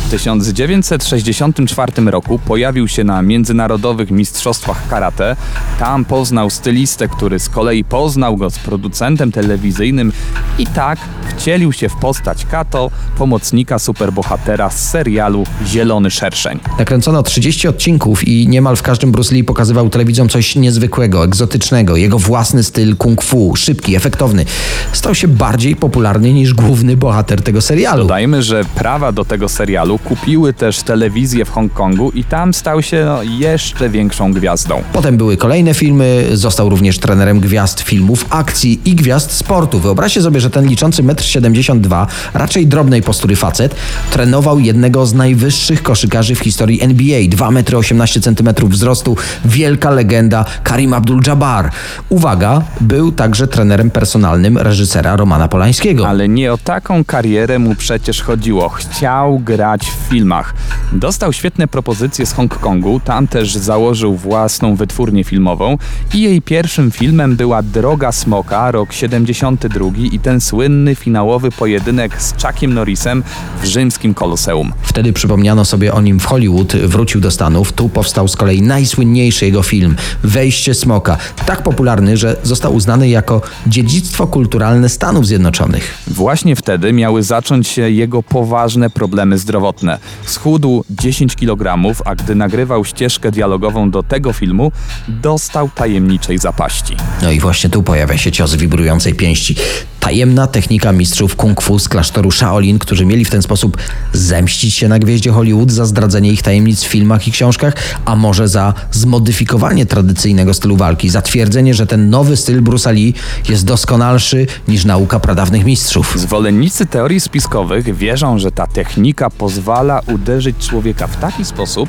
W 0.08 0.10
1964 0.10 1.92
roku 2.10 2.38
pojawił 2.38 2.88
się 2.88 3.04
na 3.04 3.22
międzynarodowych 3.22 4.10
mistrzostwach 4.10 4.88
karate. 4.88 5.36
Tam 5.78 6.04
poznał 6.04 6.50
stylistę, 6.50 7.08
który 7.08 7.38
z 7.38 7.48
kolei 7.48 7.84
poznał 7.84 8.36
go 8.36 8.50
z 8.50 8.58
producentem 8.58 9.32
telewizyjnym 9.32 10.12
i 10.58 10.66
tak 10.66 10.98
wcielił 11.36 11.72
się 11.72 11.88
w 11.88 11.96
postać 11.96 12.46
Kato, 12.46 12.90
pomocnika 13.18 13.78
superbohatera 13.78 14.70
z 14.70 14.90
serialu 14.90 15.44
Zielony 15.66 16.10
Szerszeń. 16.10 16.60
Nakręcono 16.78 17.22
30 17.22 17.68
odcinków 17.68 18.28
i 18.28 18.48
niemal 18.48 18.76
w 18.76 18.82
każdym 18.82 19.12
Bruce 19.12 19.34
Lee 19.34 19.44
pokazywał 19.44 19.90
telewidzom 19.90 20.28
coś 20.28 20.56
niezwykłego, 20.56 21.24
egzotycznego. 21.24 21.96
Jego 21.96 22.18
własny 22.18 22.62
styl 22.62 22.96
kung 22.96 23.22
fu, 23.22 23.56
szybki, 23.56 23.96
efektowny, 23.96 24.44
stał 24.92 25.14
się 25.14 25.28
bardziej 25.28 25.76
popularny 25.76 26.32
niż 26.32 26.54
główny 26.54 26.96
bohater 26.96 27.42
tego 27.42 27.60
serialu. 27.60 28.02
Dodajmy, 28.02 28.42
że 28.42 28.64
prawa 28.64 29.12
do 29.12 29.24
tego 29.24 29.48
serialu 29.48 29.97
kupiły 30.04 30.52
też 30.52 30.82
telewizję 30.82 31.44
w 31.44 31.50
Hongkongu 31.50 32.10
i 32.10 32.24
tam 32.24 32.54
stał 32.54 32.82
się 32.82 33.04
no, 33.04 33.22
jeszcze 33.22 33.88
większą 33.88 34.32
gwiazdą. 34.32 34.82
Potem 34.92 35.16
były 35.16 35.36
kolejne 35.36 35.74
filmy, 35.74 36.26
został 36.32 36.68
również 36.68 36.98
trenerem 36.98 37.40
gwiazd 37.40 37.80
filmów, 37.80 38.26
akcji 38.30 38.80
i 38.84 38.94
gwiazd 38.94 39.32
sportu. 39.32 39.78
Wyobraźcie 39.78 40.22
sobie, 40.22 40.40
że 40.40 40.50
ten 40.50 40.66
liczący 40.66 41.02
1,72 41.02 42.00
m, 42.02 42.06
raczej 42.34 42.66
drobnej 42.66 43.02
postury 43.02 43.36
facet, 43.36 43.74
trenował 44.10 44.58
jednego 44.60 45.06
z 45.06 45.14
najwyższych 45.14 45.82
koszykarzy 45.82 46.34
w 46.34 46.38
historii 46.38 46.82
NBA. 46.82 47.20
2,18 47.20 48.48
m 48.48 48.68
wzrostu, 48.68 49.16
wielka 49.44 49.90
legenda 49.90 50.44
Karim 50.62 50.90
Abdul-Jabbar. 50.90 51.70
Uwaga, 52.08 52.62
był 52.80 53.12
także 53.12 53.46
trenerem 53.46 53.90
personalnym 53.90 54.58
reżysera 54.58 55.16
Romana 55.16 55.48
Polańskiego. 55.48 56.08
Ale 56.08 56.28
nie 56.28 56.52
o 56.52 56.58
taką 56.58 57.04
karierę 57.04 57.58
mu 57.58 57.74
przecież 57.74 58.22
chodziło. 58.22 58.68
Chciał 58.68 59.38
grać 59.38 59.87
w 59.90 60.10
filmach. 60.10 60.54
Dostał 60.92 61.32
świetne 61.32 61.68
propozycje 61.68 62.26
z 62.26 62.32
Hongkongu, 62.32 63.00
tam 63.00 63.28
też 63.28 63.54
założył 63.54 64.16
własną 64.16 64.76
wytwórnię 64.76 65.24
filmową 65.24 65.78
i 66.14 66.20
jej 66.20 66.42
pierwszym 66.42 66.90
filmem 66.90 67.36
była 67.36 67.62
Droga 67.62 68.12
Smoka, 68.12 68.70
rok 68.70 68.92
72 68.92 69.90
i 70.12 70.18
ten 70.18 70.40
słynny 70.40 70.94
finałowy 70.94 71.50
pojedynek 71.50 72.22
z 72.22 72.34
Chuckiem 72.42 72.74
Norrisem 72.74 73.22
w 73.62 73.66
rzymskim 73.66 74.14
Koloseum. 74.14 74.72
Wtedy 74.82 75.12
przypomniano 75.12 75.64
sobie 75.64 75.94
o 75.94 76.00
nim 76.00 76.20
w 76.20 76.24
Hollywood, 76.24 76.76
wrócił 76.76 77.20
do 77.20 77.30
Stanów. 77.30 77.72
Tu 77.72 77.88
powstał 77.88 78.28
z 78.28 78.36
kolei 78.36 78.62
najsłynniejszy 78.62 79.44
jego 79.44 79.62
film 79.62 79.96
Wejście 80.22 80.74
Smoka. 80.74 81.16
Tak 81.46 81.62
popularny, 81.62 82.16
że 82.16 82.36
został 82.42 82.74
uznany 82.74 83.08
jako 83.08 83.42
dziedzictwo 83.66 84.26
kulturalne 84.26 84.88
Stanów 84.88 85.26
Zjednoczonych. 85.26 85.98
Właśnie 86.06 86.56
wtedy 86.56 86.92
miały 86.92 87.22
zacząć 87.22 87.68
się 87.68 87.90
jego 87.90 88.22
poważne 88.22 88.90
problemy 88.90 89.38
zdrowotne. 89.38 89.77
Schudł 90.24 90.84
10 90.90 91.36
kg, 91.36 91.94
a 92.04 92.14
gdy 92.14 92.34
nagrywał 92.34 92.84
ścieżkę 92.84 93.30
dialogową 93.30 93.90
do 93.90 94.02
tego 94.02 94.32
filmu, 94.32 94.72
dostał 95.08 95.70
tajemniczej 95.74 96.38
zapaści. 96.38 96.96
No 97.22 97.30
i 97.30 97.40
właśnie 97.40 97.70
tu 97.70 97.82
pojawia 97.82 98.18
się 98.18 98.32
cios 98.32 98.54
wibrującej 98.54 99.14
pięści. 99.14 99.56
Tajemna 100.00 100.46
technika 100.46 100.92
mistrzów 100.92 101.36
kung 101.36 101.62
fu 101.62 101.78
z 101.78 101.88
klasztoru 101.88 102.30
Shaolin, 102.30 102.78
którzy 102.78 103.06
mieli 103.06 103.24
w 103.24 103.30
ten 103.30 103.42
sposób 103.42 103.76
zemścić 104.12 104.74
się 104.74 104.88
na 104.88 104.98
gwieździe 104.98 105.30
Hollywood 105.30 105.70
za 105.70 105.86
zdradzenie 105.86 106.32
ich 106.32 106.42
tajemnic 106.42 106.82
w 106.82 106.86
filmach 106.86 107.28
i 107.28 107.32
książkach, 107.32 107.74
a 108.04 108.16
może 108.16 108.48
za 108.48 108.74
zmodyfikowanie 108.92 109.86
tradycyjnego 109.86 110.54
stylu 110.54 110.76
walki, 110.76 111.08
za 111.08 111.22
twierdzenie, 111.22 111.74
że 111.74 111.86
ten 111.86 112.10
nowy 112.10 112.36
styl 112.36 112.62
Bruce'a 112.62 112.92
Lee 112.92 113.14
jest 113.48 113.64
doskonalszy 113.64 114.46
niż 114.68 114.84
nauka 114.84 115.20
pradawnych 115.20 115.64
mistrzów. 115.64 116.14
Zwolennicy 116.16 116.86
teorii 116.86 117.20
spiskowych 117.20 117.96
wierzą, 117.96 118.38
że 118.38 118.52
ta 118.52 118.66
technika 118.66 119.30
pozwala 119.30 120.00
uderzyć 120.14 120.56
człowieka 120.58 121.06
w 121.06 121.16
taki 121.16 121.44
sposób, 121.44 121.88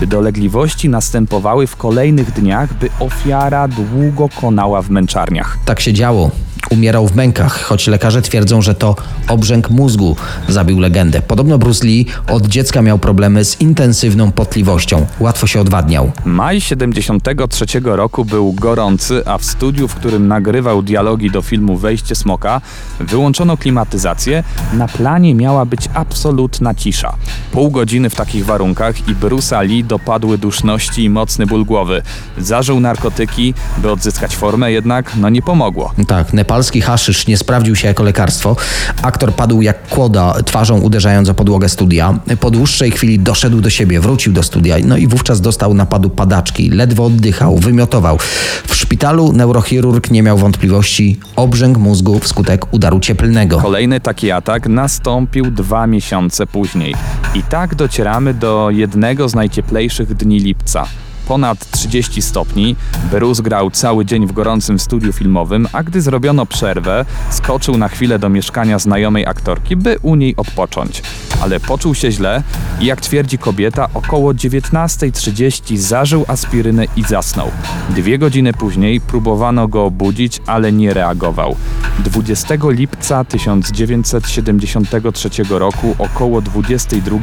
by 0.00 0.06
dolegliwości 0.06 0.88
następowały 0.88 1.66
w 1.66 1.76
kolejnych 1.76 2.32
dniach, 2.32 2.78
by 2.78 2.88
ofiara 3.00 3.68
długo 3.68 4.28
konała 4.40 4.82
w 4.82 4.90
męczarniach. 4.90 5.58
Tak 5.64 5.80
się 5.80 5.92
działo. 5.92 6.30
Umierał 6.70 7.08
w 7.08 7.16
mękach, 7.16 7.62
choć 7.62 7.86
lekarze 7.86 8.22
twierdzą, 8.22 8.62
że 8.62 8.74
to 8.74 8.96
obrzęk 9.28 9.70
mózgu 9.70 10.16
zabił 10.48 10.80
legendę. 10.80 11.22
Podobno 11.22 11.58
Bruce 11.58 11.86
Lee 11.86 12.06
od 12.28 12.46
dziecka 12.46 12.82
miał 12.82 12.98
problemy 12.98 13.44
z 13.44 13.60
intensywną 13.60 14.32
potliwością. 14.32 15.06
Łatwo 15.20 15.46
się 15.46 15.60
odwadniał. 15.60 16.12
Maj 16.24 16.60
73 16.60 17.66
roku 17.84 18.24
był 18.24 18.52
gorący, 18.52 19.22
a 19.26 19.38
w 19.38 19.44
studiu, 19.44 19.88
w 19.88 19.94
którym 19.94 20.28
nagrywał 20.28 20.82
dialogi 20.82 21.30
do 21.30 21.42
filmu 21.42 21.76
Wejście 21.76 22.14
Smoka, 22.14 22.60
wyłączono 23.00 23.56
klimatyzację. 23.56 24.44
Na 24.72 24.88
planie 24.88 25.34
miała 25.34 25.64
być 25.64 25.88
absolutna 25.94 26.74
cisza. 26.74 27.16
Pół 27.52 27.70
godziny 27.70 28.10
w 28.10 28.14
takich 28.14 28.44
warunkach 28.44 29.08
i 29.08 29.14
Bruce'a 29.14 29.66
Lee 29.66 29.84
dopadły 29.84 30.38
duszności 30.38 31.04
i 31.04 31.10
mocny 31.10 31.46
ból 31.46 31.64
głowy. 31.64 32.02
Zażył 32.38 32.80
narkotyki, 32.80 33.54
by 33.78 33.90
odzyskać 33.90 34.36
formę, 34.36 34.72
jednak 34.72 35.16
no 35.16 35.28
nie 35.28 35.42
pomogło. 35.42 35.94
Tak, 36.06 36.32
nepalski 36.60 36.80
haszysz 36.80 37.26
nie 37.26 37.36
sprawdził 37.36 37.76
się 37.76 37.88
jako 37.88 38.02
lekarstwo. 38.02 38.56
Aktor 39.02 39.34
padł 39.34 39.62
jak 39.62 39.88
kłoda, 39.88 40.34
twarzą 40.44 40.80
uderzając 40.80 41.28
o 41.28 41.34
podłogę 41.34 41.68
studia. 41.68 42.18
Po 42.40 42.50
dłuższej 42.50 42.90
chwili 42.90 43.18
doszedł 43.18 43.60
do 43.60 43.70
siebie, 43.70 44.00
wrócił 44.00 44.32
do 44.32 44.42
studia, 44.42 44.76
no 44.84 44.96
i 44.96 45.06
wówczas 45.06 45.40
dostał 45.40 45.74
napadu 45.74 46.10
padaczki. 46.10 46.70
Ledwo 46.70 47.04
oddychał, 47.04 47.56
wymiotował. 47.56 48.18
W 48.66 48.74
szpitalu 48.74 49.32
neurochirurg 49.32 50.10
nie 50.10 50.22
miał 50.22 50.38
wątpliwości. 50.38 51.20
Obrzęk 51.36 51.78
mózgu 51.78 52.18
wskutek 52.18 52.74
udaru 52.74 53.00
cieplnego. 53.00 53.58
Kolejny 53.60 54.00
taki 54.00 54.30
atak 54.30 54.68
nastąpił 54.68 55.50
dwa 55.50 55.86
miesiące 55.86 56.46
później. 56.46 56.94
I 57.34 57.42
tak 57.42 57.74
docieramy 57.74 58.34
do 58.34 58.70
jednego 58.70 59.28
z 59.28 59.34
najcieplejszych 59.34 60.14
dni 60.14 60.38
lipca. 60.40 60.86
Ponad 61.30 61.70
30 61.70 62.22
stopni, 62.22 62.76
Bruce 63.10 63.42
grał 63.42 63.70
cały 63.70 64.04
dzień 64.04 64.26
w 64.26 64.32
gorącym 64.32 64.78
studiu 64.78 65.12
filmowym, 65.12 65.68
a 65.72 65.82
gdy 65.82 66.02
zrobiono 66.02 66.46
przerwę, 66.46 67.04
skoczył 67.30 67.78
na 67.78 67.88
chwilę 67.88 68.18
do 68.18 68.28
mieszkania 68.28 68.78
znajomej 68.78 69.26
aktorki, 69.26 69.76
by 69.76 69.98
u 70.02 70.14
niej 70.14 70.36
odpocząć. 70.36 71.02
Ale 71.42 71.60
poczuł 71.60 71.94
się 71.94 72.12
źle 72.12 72.42
i 72.80 72.86
jak 72.86 73.00
twierdzi 73.00 73.38
kobieta, 73.38 73.88
około 73.94 74.32
19.30 74.32 75.76
zażył 75.76 76.24
aspirynę 76.28 76.84
i 76.96 77.02
zasnął. 77.02 77.50
Dwie 77.90 78.18
godziny 78.18 78.52
później 78.52 79.00
próbowano 79.00 79.68
go 79.68 79.84
obudzić, 79.84 80.40
ale 80.46 80.72
nie 80.72 80.94
reagował. 80.94 81.56
20 81.98 82.54
lipca 82.62 83.24
1973 83.24 85.30
roku 85.50 85.96
około 85.98 86.40
22 86.40 87.18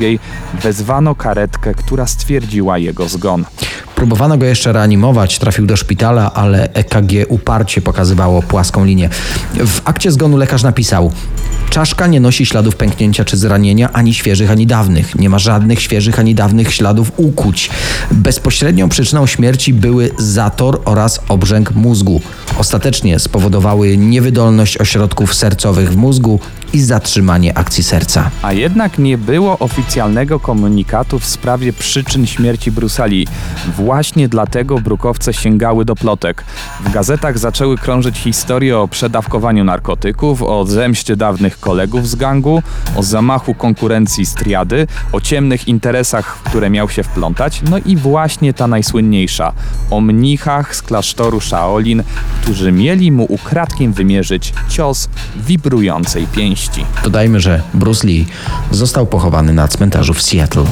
wezwano 0.61 1.15
karetkę, 1.15 1.73
która 1.73 2.07
stwierdziła 2.07 2.77
jego 2.77 3.07
zgon. 3.07 3.45
Próbowano 3.97 4.37
go 4.37 4.45
jeszcze 4.45 4.73
reanimować, 4.73 5.39
trafił 5.39 5.65
do 5.65 5.77
szpitala, 5.77 6.33
ale 6.33 6.73
EKG 6.73 7.11
uparcie 7.29 7.81
pokazywało 7.81 8.41
płaską 8.41 8.85
linię. 8.85 9.09
W 9.53 9.81
akcie 9.85 10.11
zgonu 10.11 10.37
lekarz 10.37 10.63
napisał: 10.63 11.11
Czaszka 11.69 12.07
nie 12.07 12.19
nosi 12.19 12.45
śladów 12.45 12.75
pęknięcia 12.75 13.25
czy 13.25 13.37
zranienia, 13.37 13.93
ani 13.93 14.13
świeżych, 14.13 14.51
ani 14.51 14.67
dawnych. 14.67 15.15
Nie 15.15 15.29
ma 15.29 15.39
żadnych 15.39 15.81
świeżych, 15.81 16.19
ani 16.19 16.35
dawnych 16.35 16.73
śladów 16.73 17.11
ukłuć. 17.17 17.69
Bezpośrednią 18.11 18.89
przyczyną 18.89 19.27
śmierci 19.27 19.73
były 19.73 20.11
zator 20.17 20.81
oraz 20.85 21.19
obrzęk 21.29 21.71
mózgu. 21.71 22.21
Ostatecznie 22.57 23.19
spowodowały 23.19 23.97
niewydolność 23.97 24.77
ośrodków 24.77 25.33
sercowych 25.33 25.91
w 25.91 25.95
mózgu 25.95 26.39
i 26.73 26.81
zatrzymanie 26.81 27.57
akcji 27.57 27.83
serca. 27.83 28.31
A 28.41 28.53
jednak 28.53 28.99
nie 28.99 29.17
było 29.17 29.59
oficjalnego 29.59 30.39
komunikatu 30.39 31.19
w 31.19 31.25
sprawie 31.25 31.73
przyczyn 31.73 32.27
śmierci 32.27 32.71
Brusali. 32.71 33.27
Właśnie 33.87 34.27
dlatego 34.27 34.79
brukowce 34.79 35.33
sięgały 35.33 35.85
do 35.85 35.95
plotek. 35.95 36.43
W 36.79 36.91
gazetach 36.91 37.39
zaczęły 37.39 37.77
krążyć 37.77 38.17
historie 38.17 38.79
o 38.79 38.87
przedawkowaniu 38.87 39.63
narkotyków, 39.63 40.43
o 40.43 40.65
zemście 40.65 41.15
dawnych 41.15 41.59
kolegów 41.59 42.09
z 42.09 42.15
gangu, 42.15 42.63
o 42.95 43.03
zamachu 43.03 43.53
konkurencji 43.53 44.25
z 44.25 44.33
triady, 44.33 44.87
o 45.11 45.21
ciemnych 45.21 45.67
interesach, 45.67 46.37
w 46.37 46.43
które 46.43 46.69
miał 46.69 46.89
się 46.89 47.03
wplątać, 47.03 47.61
no 47.69 47.77
i 47.77 47.95
właśnie 47.95 48.53
ta 48.53 48.67
najsłynniejsza 48.67 49.53
o 49.89 50.01
mnichach 50.01 50.75
z 50.75 50.81
klasztoru 50.81 51.41
Shaolin, 51.41 52.03
którzy 52.41 52.71
mieli 52.71 53.11
mu 53.11 53.25
ukradkiem 53.29 53.93
wymierzyć 53.93 54.53
cios 54.69 55.09
wibrującej 55.35 56.27
pięści. 56.27 56.85
Dodajmy, 57.03 57.39
że 57.39 57.61
Bruce 57.73 58.07
Lee 58.07 58.25
został 58.71 59.05
pochowany 59.05 59.53
na 59.53 59.67
cmentarzu 59.67 60.13
w 60.13 60.21
Seattle. 60.21 60.65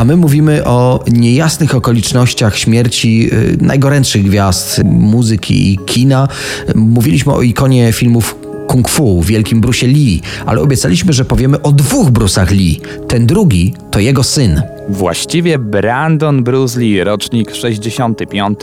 A 0.00 0.04
my 0.04 0.16
mówimy 0.16 0.64
o 0.64 1.04
niejasnych 1.12 1.74
okolicznościach 1.74 2.58
śmierci 2.58 3.30
y, 3.32 3.56
najgorętszych 3.60 4.22
gwiazd 4.22 4.80
muzyki 4.84 5.72
i 5.72 5.78
kina. 5.78 6.28
Mówiliśmy 6.74 7.32
o 7.32 7.42
ikonie 7.42 7.92
filmów 7.92 8.36
kung 8.66 8.88
fu, 8.88 9.22
wielkim 9.22 9.60
Brusie 9.60 9.86
Lee, 9.86 10.22
ale 10.46 10.60
obiecaliśmy, 10.60 11.12
że 11.12 11.24
powiemy 11.24 11.62
o 11.62 11.72
dwóch 11.72 12.10
Brusach 12.10 12.50
Lee. 12.50 12.80
Ten 13.08 13.26
drugi 13.26 13.74
to 13.90 14.00
jego 14.00 14.22
syn. 14.22 14.62
Właściwie 14.90 15.58
Brandon 15.58 16.44
Bruce 16.44 16.80
Lee, 16.80 17.04
rocznik 17.04 17.54
65, 17.54 18.58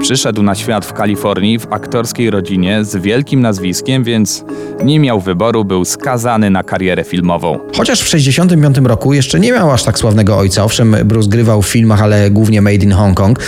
przyszedł 0.00 0.42
na 0.42 0.54
świat 0.54 0.86
w 0.86 0.92
Kalifornii 0.92 1.58
w 1.58 1.72
aktorskiej 1.72 2.30
rodzinie 2.30 2.84
z 2.84 2.96
wielkim 2.96 3.40
nazwiskiem, 3.40 4.04
więc 4.04 4.44
nie 4.84 5.00
miał 5.00 5.20
wyboru, 5.20 5.64
był 5.64 5.84
skazany 5.84 6.50
na 6.50 6.62
karierę 6.62 7.04
filmową. 7.04 7.58
Chociaż 7.76 8.00
w 8.00 8.08
65 8.08 8.76
roku 8.84 9.12
jeszcze 9.12 9.40
nie 9.40 9.52
miał 9.52 9.70
aż 9.70 9.82
tak 9.82 9.98
sławnego 9.98 10.38
ojca. 10.38 10.64
Owszem, 10.64 10.96
Bruce 11.04 11.28
grywał 11.28 11.62
w 11.62 11.66
filmach, 11.66 12.02
ale 12.02 12.30
głównie 12.30 12.62
Made 12.62 12.74
in 12.84 12.92
Hong 12.92 13.16
Kong. 13.16 13.38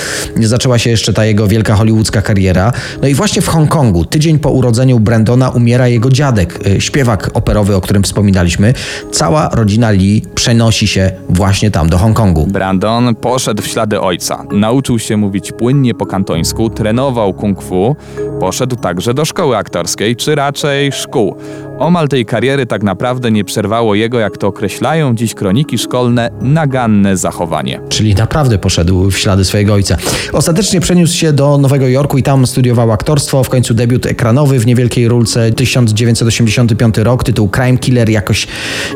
Zaczęła 0.41 0.79
się 0.79 0.91
jeszcze 0.91 1.13
ta 1.13 1.25
jego 1.25 1.47
wielka 1.47 1.75
hollywoodzka 1.75 2.23
kariera. 2.23 2.73
No 3.03 3.09
i 3.09 3.15
właśnie 3.15 3.43
w 3.43 3.49
Hongkongu, 3.49 4.05
tydzień 4.05 4.39
po 4.39 4.51
urodzeniu 4.51 5.01
Brandona, 5.01 5.51
umiera 5.51 5.89
jego 5.89 6.11
dziadek, 6.11 6.67
y, 6.67 6.81
śpiewak 6.81 7.31
operowy, 7.35 7.77
o 7.77 7.81
którym 7.81 8.03
wspominaliśmy. 8.03 8.75
Cała 9.13 9.49
rodzina 9.49 9.91
Lee 9.91 10.23
przenosi 10.35 10.87
się 10.87 11.11
właśnie 11.29 11.71
tam, 11.71 11.89
do 11.89 11.99
Hongkongu. 12.05 12.47
Brandon 12.47 13.15
poszedł 13.15 13.63
w 13.63 13.67
ślady 13.67 14.01
ojca. 14.01 14.45
Nauczył 14.53 14.99
się 14.99 15.17
mówić 15.17 15.53
płynnie 15.53 15.95
po 15.95 16.07
kantońsku, 16.07 16.71
trenował 16.71 17.35
kung 17.35 17.63
fu, 17.63 17.97
poszedł 18.41 18.77
także 18.77 19.15
do 19.15 19.25
szkoły 19.25 19.57
aktorskiej, 19.57 20.17
czy 20.17 20.35
raczej 20.35 20.93
szkół. 20.93 21.37
Omal 21.79 22.09
tej 22.09 22.27
kariery 22.27 22.67
tak 22.67 22.83
naprawdę 22.83 23.31
nie 23.31 23.45
przerwało 23.45 23.95
jego, 23.95 24.19
jak 24.19 24.39
to 24.39 24.47
określają 24.47 25.15
dziś 25.15 25.35
kroniki 25.35 25.79
szkolne, 25.79 26.31
naganne 26.41 27.17
zachowanie. 27.17 27.81
Czyli 27.89 28.15
naprawdę 28.15 28.59
poszedł 28.59 29.11
w 29.11 29.19
ślady 29.19 29.45
swojego 29.45 29.75
ojca. 29.75 29.97
Ostatecznie 30.33 30.81
przeniósł 30.81 31.15
się 31.17 31.33
do 31.33 31.59
Nowego 31.59 31.89
Jorku 31.89 32.19
i 32.19 32.23
tam 32.23 32.47
studiował 32.47 32.93
aktorstwo. 32.93 33.45
W 33.45 33.49
końcu 33.49 33.75
debiut 33.75 34.07
ekranowy 34.07 34.59
w 34.59 34.67
niewielkiej 34.67 35.09
rulce 35.09 35.53
1985 35.53 36.99
rok. 36.99 37.25
Tytuł 37.25 37.49
Crime 37.49 37.79
Killer 37.79 38.11
jakoś 38.11 38.47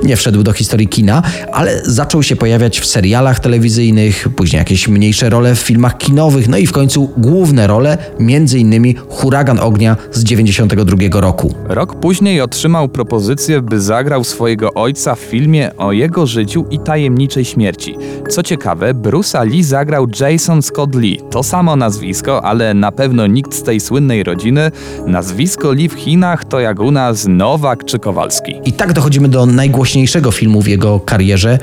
nie 0.03 0.17
wszedł 0.17 0.43
do 0.43 0.53
historii 0.53 0.89
kina, 0.89 1.23
ale 1.53 1.83
zaczął 1.85 2.23
się 2.23 2.37
pojawiać 2.37 2.81
w 2.81 2.87
serialach 2.87 3.41
telewizyjnych, 3.41 4.29
później 4.37 4.59
jakieś 4.59 4.89
mniejsze 4.89 5.31
role 5.31 5.55
w 5.55 5.59
filmach 5.59 5.99
kinowych, 5.99 6.49
no 6.49 6.59
i 6.59 6.67
w 6.67 6.73
końcu 6.73 7.11
główne 7.17 7.67
role, 7.67 7.99
między 8.21 8.59
innymi 8.59 8.95
Huragan 9.09 9.61
Ognia 9.61 9.97
z 10.13 10.25
92 10.25 11.21
roku. 11.21 11.55
Rok 11.69 12.01
później 12.01 12.41
otrzymał 12.41 12.68
propozycję, 12.89 13.63
by 13.63 13.81
zagrał 13.81 14.25
swojego 14.25 14.75
ojca 14.75 15.15
w 15.15 15.19
filmie 15.19 15.77
o 15.77 15.93
jego 15.93 16.27
życiu 16.27 16.65
i 16.71 16.79
tajemniczej 16.79 17.45
śmierci. 17.45 17.97
Co 18.31 18.43
ciekawe, 18.43 18.95
Bruce'a 18.95 19.47
Lee 19.47 19.63
zagrał 19.63 20.07
Jason 20.21 20.63
Scott 20.63 20.95
Lee. 20.95 21.21
To 21.31 21.43
samo 21.43 21.77
nazwisko, 21.77 22.45
ale 22.45 22.75
na 22.75 22.93
pewno 22.93 23.27
nikt 23.27 23.55
z 23.55 23.63
tej 23.63 23.81
słynnej 23.81 24.23
rodziny. 24.23 24.71
Nazwisko 25.07 25.73
Lee 25.73 25.89
w 25.89 25.95
Chinach 25.95 26.45
to 26.45 26.61
jak 26.61 26.81
u 26.81 26.91
nas 26.91 27.27
Nowak 27.29 27.85
czy 27.85 27.99
Kowalski. 27.99 28.61
I 28.65 28.73
tak 28.73 28.93
dochodzimy 28.93 29.29
do 29.29 29.47
najgłośniejszego 29.47 30.31
filmu 30.31 30.63
w 30.63 30.69
jego 30.69 31.01
karierze 31.01 31.59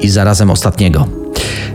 i 0.00 0.08
zarazem 0.08 0.50
ostatniego. 0.50 1.08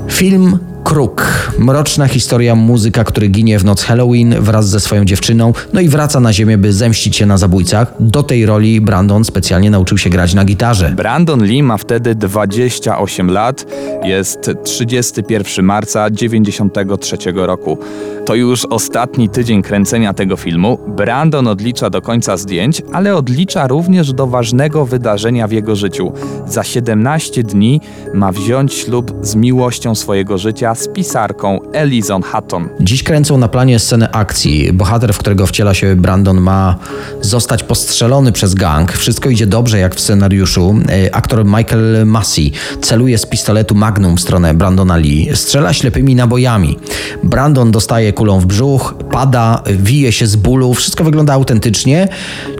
Film 0.08 0.73
Kruk. 0.84 1.50
Mroczna 1.60 2.08
historia 2.08 2.56
muzyka, 2.56 3.04
który 3.04 3.28
ginie 3.28 3.60
w 3.60 3.65
noc 3.65 3.84
Halloween 3.84 4.36
wraz 4.39 4.69
ze 4.69 4.80
swoją 4.80 5.06
dziewczyną, 5.06 5.54
no 5.74 5.82
i 5.82 5.89
wraca 5.89 6.19
na 6.19 6.34
ziemię, 6.34 6.58
by 6.58 6.74
zemścić 6.74 7.15
się 7.15 7.26
na 7.26 7.38
zabójcach. 7.38 7.93
Do 8.00 8.24
tej 8.24 8.46
roli 8.46 8.82
Brandon 8.82 9.26
specjalnie 9.26 9.72
nauczył 9.72 9.98
się 9.98 10.10
grać 10.10 10.34
na 10.34 10.46
gitarze. 10.46 10.93
Brandon 10.96 11.43
Lee 11.43 11.63
ma 11.63 11.78
wtedy 11.78 12.15
28 12.15 13.32
lat, 13.32 13.65
jest 14.04 14.52
31 14.63 15.65
marca 15.65 16.10
93 16.10 17.17
roku. 17.36 17.78
To 18.26 18.36
już 18.36 18.65
ostatni 18.65 19.30
tydzień 19.30 19.62
kręcenia 19.62 20.13
tego 20.13 20.38
filmu. 20.38 20.78
Brandon 20.88 21.48
odlicza 21.48 21.89
do 21.89 22.02
końca 22.02 22.38
zdjęć, 22.38 22.82
ale 22.93 23.15
odlicza 23.15 23.67
również 23.67 24.13
do 24.13 24.28
ważnego 24.28 24.86
wydarzenia 24.86 25.48
w 25.48 25.52
jego 25.52 25.76
życiu. 25.76 26.13
Za 26.48 26.63
17 26.63 27.43
dni 27.43 27.82
ma 28.13 28.32
wziąć 28.32 28.74
ślub 28.74 29.13
z 29.22 29.36
miłością 29.36 29.96
swojego 29.96 30.38
życia, 30.38 30.73
z 30.76 30.88
pisarką 30.88 31.60
Elizon 31.74 32.22
Hatton. 32.22 32.70
Dziś 32.80 33.04
kręcą 33.04 33.38
na 33.38 33.48
planie 33.48 33.80
scenę 33.80 34.12
akcji. 34.12 34.74
Bohater, 34.74 35.14
w 35.14 35.18
którego 35.18 35.48
wciela 35.48 35.74
się 35.74 35.96
Brandon, 35.96 36.42
ma 36.42 36.76
zostać 37.22 37.64
postrzelony 37.64 38.32
przez 38.32 38.54
gang. 38.54 38.92
Wszystko 38.92 39.30
idzie 39.30 39.48
dobrze, 39.48 39.80
jak 39.80 39.96
w 39.96 40.00
scenariuszu. 40.00 40.76
E, 40.90 41.16
Aktor 41.16 41.46
Michael 41.46 42.06
Massey 42.06 42.52
celuje 42.82 43.18
z 43.18 43.26
pistoletu 43.26 43.76
Magnum 43.76 44.18
w 44.18 44.22
stronę 44.22 44.54
Brandona 44.54 44.98
Lee. 44.98 45.30
Strzela 45.34 45.74
ślepymi 45.74 46.16
nabojami. 46.16 46.80
Brandon 47.24 47.72
dostaje 47.72 48.14
kulą 48.14 48.40
w 48.40 48.46
brzuch, 48.46 48.96
pada, 49.12 49.64
wije 49.66 50.12
się 50.12 50.28
z 50.28 50.36
bólu. 50.36 50.74
Wszystko 50.74 51.04
wygląda 51.04 51.34
autentycznie. 51.34 52.08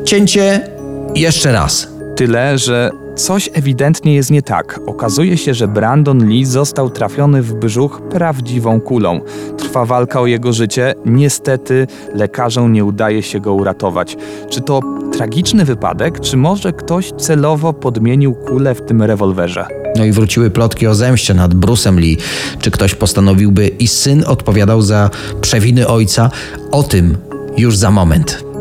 Cięcie 0.06 0.70
jeszcze 1.16 1.52
raz. 1.52 1.88
Tyle, 2.16 2.58
że 2.58 2.92
coś 3.16 3.50
ewidentnie 3.54 4.16
jest 4.16 4.32
nie 4.32 4.42
tak. 4.42 4.80
Okazuje 4.86 5.38
się, 5.38 5.54
że 5.54 5.68
Brandon 5.68 6.28
Lee 6.30 6.46
został 6.46 6.90
trafiony 6.90 7.42
w 7.42 7.54
brzuch 7.54 8.02
prawdziwą 8.10 8.82
kulą. 8.82 9.22
Trwa 9.58 9.86
walka 9.86 10.22
o 10.22 10.26
jego 10.26 10.54
życie. 10.54 10.96
Niestety 11.06 11.88
lekarzom 12.14 12.74
nie 12.74 12.86
udaje 12.86 13.24
się 13.24 13.40
go 13.40 13.54
uratować. 13.54 14.18
Czy 14.50 14.62
to 14.62 14.80
tragiczny 15.18 15.66
wypadek, 15.66 16.20
czy 16.20 16.38
może 16.38 16.74
ktoś 16.74 17.12
celowo 17.18 17.74
podmienił 17.74 18.34
kulę 18.34 18.76
w 18.76 18.82
tym 18.82 19.02
rewolwerze? 19.02 19.66
No 19.98 20.06
i 20.06 20.12
wróciły 20.12 20.52
plotki 20.52 20.88
o 20.88 20.96
zemście 20.96 21.34
nad 21.34 21.54
Bruce'em 21.54 21.98
Lee. 21.98 22.18
Czy 22.60 22.72
ktoś 22.72 22.96
postanowiłby 22.96 23.68
i 23.68 23.88
syn 23.88 24.24
odpowiadał 24.28 24.82
za 24.82 25.10
przewiny 25.42 25.88
ojca? 25.88 26.30
O 26.72 26.84
tym 26.84 27.18
już 27.58 27.78
za 27.78 27.92
moment. 27.92 28.53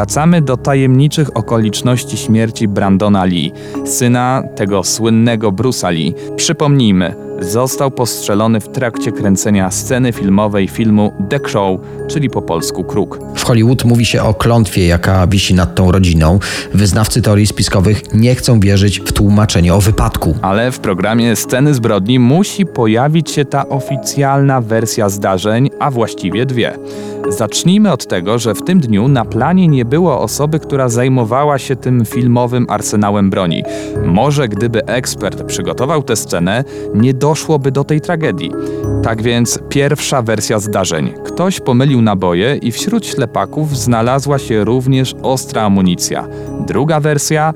Wracamy 0.00 0.42
do 0.42 0.56
tajemniczych 0.56 1.36
okoliczności 1.36 2.16
śmierci 2.16 2.68
Brandona 2.68 3.24
Lee, 3.24 3.52
syna 3.84 4.42
tego 4.56 4.84
słynnego 4.84 5.52
Bruce'a 5.52 5.92
Lee. 5.92 6.14
Przypomnijmy, 6.36 7.14
został 7.40 7.90
postrzelony 7.90 8.60
w 8.60 8.68
trakcie 8.68 9.12
kręcenia 9.12 9.70
sceny 9.70 10.12
filmowej 10.12 10.68
filmu 10.68 11.12
The 11.28 11.40
Crow, 11.40 11.80
czyli 12.08 12.30
po 12.30 12.42
polsku 12.42 12.84
Kruk. 12.84 13.18
W 13.34 13.44
Hollywood 13.44 13.84
mówi 13.84 14.04
się 14.04 14.22
o 14.22 14.34
klątwie, 14.34 14.86
jaka 14.86 15.26
wisi 15.26 15.54
nad 15.54 15.74
tą 15.74 15.92
rodziną. 15.92 16.38
Wyznawcy 16.74 17.22
teorii 17.22 17.46
spiskowych 17.46 18.14
nie 18.14 18.34
chcą 18.34 18.60
wierzyć 18.60 19.00
w 19.00 19.12
tłumaczenie 19.12 19.74
o 19.74 19.80
wypadku. 19.80 20.34
Ale 20.42 20.72
w 20.72 20.78
programie 20.78 21.36
Sceny 21.36 21.74
zbrodni 21.74 22.18
musi 22.18 22.66
pojawić 22.66 23.30
się 23.30 23.44
ta 23.44 23.68
oficjalna 23.68 24.60
wersja 24.60 25.08
zdarzeń, 25.08 25.70
a 25.78 25.90
właściwie 25.90 26.46
dwie. 26.46 26.78
Zacznijmy 27.28 27.92
od 27.92 28.06
tego, 28.06 28.38
że 28.38 28.54
w 28.54 28.62
tym 28.62 28.80
dniu 28.80 29.08
na 29.08 29.24
planie 29.24 29.68
nie 29.68 29.84
było 29.84 30.20
osoby, 30.20 30.58
która 30.58 30.88
zajmowała 30.88 31.58
się 31.58 31.76
tym 31.76 32.04
filmowym 32.04 32.66
arsenałem 32.68 33.30
broni. 33.30 33.62
Może 34.04 34.48
gdyby 34.48 34.86
ekspert 34.86 35.42
przygotował 35.42 36.02
tę 36.02 36.16
scenę, 36.16 36.64
nie 36.94 37.14
doszłoby 37.30 37.72
do 37.72 37.84
tej 37.84 38.00
tragedii. 38.00 38.50
Tak 39.02 39.22
więc 39.22 39.58
pierwsza 39.68 40.22
wersja 40.22 40.58
zdarzeń. 40.58 41.12
Ktoś 41.24 41.60
pomylił 41.60 42.02
naboje 42.02 42.56
i 42.56 42.72
wśród 42.72 43.06
ślepaków 43.06 43.78
znalazła 43.78 44.38
się 44.38 44.64
również 44.64 45.14
ostra 45.22 45.62
amunicja. 45.62 46.28
Druga 46.66 47.00
wersja, 47.00 47.54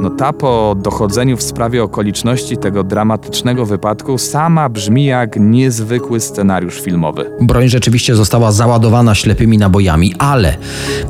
no 0.00 0.10
ta 0.10 0.32
po 0.32 0.76
dochodzeniu 0.82 1.36
w 1.36 1.42
sprawie 1.42 1.82
okoliczności 1.82 2.56
tego 2.56 2.84
dramatycznego 2.84 3.66
wypadku 3.66 4.18
sama 4.18 4.68
brzmi 4.68 5.04
jak 5.04 5.36
niezwykły 5.40 6.20
scenariusz 6.20 6.80
filmowy. 6.80 7.30
Broń 7.40 7.68
rzeczywiście 7.68 8.14
została 8.14 8.52
załadowana 8.52 9.14
ślepymi 9.14 9.58
nabojami, 9.58 10.14
ale 10.18 10.56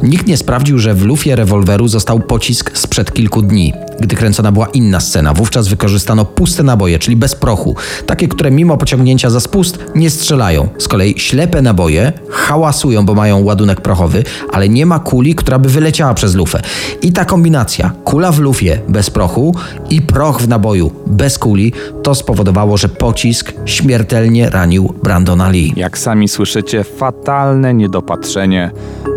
nikt 0.02 0.26
nie 0.26 0.36
sprawdził, 0.36 0.78
że 0.78 0.94
w 0.94 1.04
lufie 1.04 1.36
rewolweru 1.36 1.88
został 1.88 2.20
pocisk 2.20 2.78
sprzed 2.78 3.12
kilku 3.12 3.42
dni, 3.42 3.72
gdy 4.00 4.16
kręcona 4.16 4.52
była 4.52 4.66
inna 4.66 5.00
scena. 5.00 5.34
Wówczas 5.34 5.68
wykorzystano 5.68 6.24
puste 6.24 6.62
naboje, 6.62 6.98
czyli 6.98 7.16
bez 7.16 7.34
prochu. 7.34 7.76
Takie, 8.06 8.28
które 8.28 8.50
mimo 8.50 8.76
pociągnięcia 8.76 9.30
za 9.30 9.40
spust 9.40 9.69
nie 9.94 10.10
strzelają. 10.10 10.68
Z 10.78 10.88
kolei 10.88 11.14
ślepe 11.18 11.62
naboje 11.62 12.12
hałasują, 12.30 13.06
bo 13.06 13.14
mają 13.14 13.44
ładunek 13.44 13.80
prochowy, 13.80 14.24
ale 14.52 14.68
nie 14.68 14.86
ma 14.86 14.98
kuli, 14.98 15.34
która 15.34 15.58
by 15.58 15.68
wyleciała 15.68 16.14
przez 16.14 16.34
lufę. 16.34 16.62
I 17.02 17.12
ta 17.12 17.24
kombinacja, 17.24 17.92
kula 18.04 18.32
w 18.32 18.38
lufie 18.38 18.80
bez 18.88 19.10
prochu 19.10 19.54
i 19.90 20.02
proch 20.02 20.40
w 20.40 20.48
naboju 20.48 20.92
bez 21.06 21.38
kuli, 21.38 21.72
to 22.02 22.14
spowodowało, 22.14 22.76
że 22.76 22.88
pocisk 22.88 23.52
śmiertelnie 23.64 24.50
ranił 24.50 24.94
Brandona 25.02 25.50
Lee. 25.50 25.72
Jak 25.76 25.98
sami 25.98 26.28
słyszycie, 26.28 26.84
fatalne 26.84 27.74
niedopatrzenie, 27.74 28.70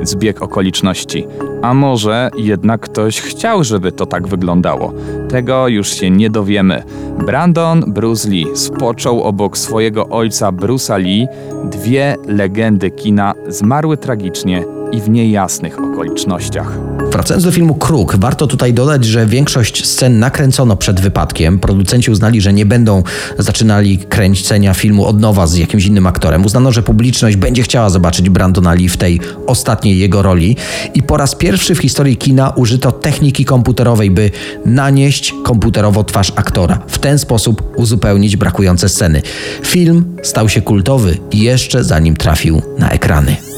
zbieg 0.04 0.42
okoliczności. 0.42 1.28
A 1.62 1.74
może 1.74 2.30
jednak 2.38 2.82
ktoś 2.82 3.22
chciał, 3.22 3.64
żeby 3.64 3.92
to 3.92 4.06
tak 4.06 4.28
wyglądało? 4.28 4.94
Tego 5.30 5.68
już 5.68 5.90
się 5.90 6.10
nie 6.10 6.30
dowiemy. 6.30 6.84
Brandon 7.26 7.84
Bruce 7.88 8.30
Lee 8.30 8.48
spoczął 8.56 9.24
obok 9.24 9.58
swojego 9.58 10.08
ojca 10.10 10.43
Bruce'a 10.52 10.98
Lee. 10.98 11.28
Dwie 11.64 12.16
legendy 12.28 12.92
kina 12.92 13.34
zmarły 13.48 13.98
tragicznie 13.98 14.64
i 14.92 15.02
w 15.02 15.10
niejasnych 15.10 15.80
okolicznościach. 15.80 16.93
Wracając 17.14 17.44
do 17.44 17.52
filmu 17.52 17.76
Kruk, 17.76 18.16
warto 18.16 18.48
tutaj 18.48 18.74
dodać, 18.74 19.06
że 19.06 19.26
większość 19.26 19.86
scen 19.86 20.20
nakręcono 20.20 20.76
przed 20.76 21.00
wypadkiem. 21.00 21.60
Producenci 21.60 22.12
uznali, 22.12 22.42
że 22.42 22.54
nie 22.54 22.66
będą 22.66 23.04
zaczynali 23.38 23.98
kręcenia 23.98 24.74
filmu 24.74 25.06
od 25.06 25.20
nowa 25.20 25.48
z 25.48 25.56
jakimś 25.56 25.86
innym 25.86 26.08
aktorem. 26.08 26.46
Uznano, 26.46 26.72
że 26.72 26.84
publiczność 26.84 27.36
będzie 27.36 27.64
chciała 27.64 27.90
zobaczyć 27.90 28.30
Brandona 28.30 28.74
Lee 28.74 28.90
w 28.90 28.98
tej 28.98 29.20
ostatniej 29.48 30.00
jego 30.00 30.22
roli. 30.22 30.56
I 30.94 31.04
po 31.04 31.18
raz 31.18 31.36
pierwszy 31.36 31.76
w 31.76 31.80
historii 31.80 32.18
kina 32.18 32.50
użyto 32.50 32.92
techniki 32.92 33.46
komputerowej, 33.46 34.12
by 34.12 34.32
nanieść 34.66 35.34
komputerowo 35.44 36.04
twarz 36.04 36.32
aktora. 36.36 36.80
W 36.88 37.00
ten 37.00 37.20
sposób 37.20 37.74
uzupełnić 37.76 38.38
brakujące 38.38 38.90
sceny. 38.90 39.22
Film 39.64 40.18
stał 40.24 40.50
się 40.50 40.62
kultowy 40.62 41.18
jeszcze 41.34 41.84
zanim 41.84 42.16
trafił 42.16 42.62
na 42.80 42.90
ekrany. 42.90 43.53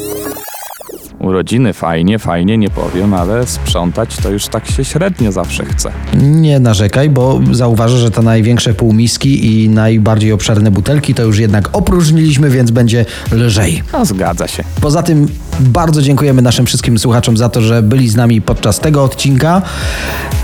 Urodziny 1.25 1.73
fajnie, 1.73 2.19
fajnie, 2.19 2.57
nie 2.57 2.69
powiem, 2.69 3.13
ale 3.13 3.47
sprzątać 3.47 4.17
to 4.17 4.29
już 4.29 4.47
tak 4.47 4.67
się 4.71 4.85
średnio 4.85 5.31
zawsze 5.31 5.65
chce. 5.65 5.91
Nie 6.13 6.59
narzekaj, 6.59 7.09
bo 7.09 7.39
zauważę, 7.51 7.97
że 7.97 8.11
te 8.11 8.21
największe 8.21 8.73
półmiski 8.73 9.63
i 9.63 9.69
najbardziej 9.69 10.31
obszerne 10.31 10.71
butelki 10.71 11.13
to 11.13 11.23
już 11.23 11.39
jednak 11.39 11.69
opróżniliśmy, 11.73 12.49
więc 12.49 12.71
będzie 12.71 13.05
lżej. 13.31 13.83
No, 13.93 14.05
zgadza 14.05 14.47
się. 14.47 14.63
Poza 14.81 15.03
tym 15.03 15.27
bardzo 15.59 16.01
dziękujemy 16.01 16.41
naszym 16.41 16.65
wszystkim 16.65 16.99
słuchaczom 16.99 17.37
za 17.37 17.49
to, 17.49 17.61
że 17.61 17.81
byli 17.81 18.09
z 18.09 18.15
nami 18.15 18.41
podczas 18.41 18.79
tego 18.79 19.03
odcinka 19.03 19.61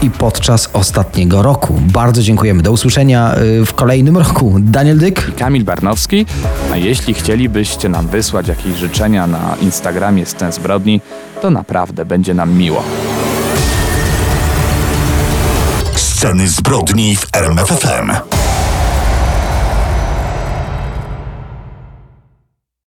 i 0.01 0.09
podczas 0.09 0.69
ostatniego 0.73 1.41
roku. 1.41 1.79
Bardzo 1.81 2.21
dziękujemy. 2.21 2.63
Do 2.63 2.71
usłyszenia 2.71 3.35
y, 3.61 3.65
w 3.65 3.73
kolejnym 3.73 4.17
roku. 4.17 4.55
Daniel 4.59 4.97
Dyk. 4.97 5.35
Kamil 5.35 5.63
Barnowski, 5.63 6.25
a 6.71 6.77
jeśli 6.77 7.13
chcielibyście 7.13 7.89
nam 7.89 8.07
wysłać 8.07 8.47
jakieś 8.47 8.75
życzenia 8.75 9.27
na 9.27 9.55
Instagramie 9.61 10.25
Scen 10.25 10.51
Zbrodni, 10.51 11.01
to 11.41 11.49
naprawdę 11.49 12.05
będzie 12.05 12.33
nam 12.33 12.53
miło. 12.53 12.83
Sceny 15.95 16.49
zbrodni 16.49 17.15
w 17.15 17.27
RMFFM. 17.33 18.40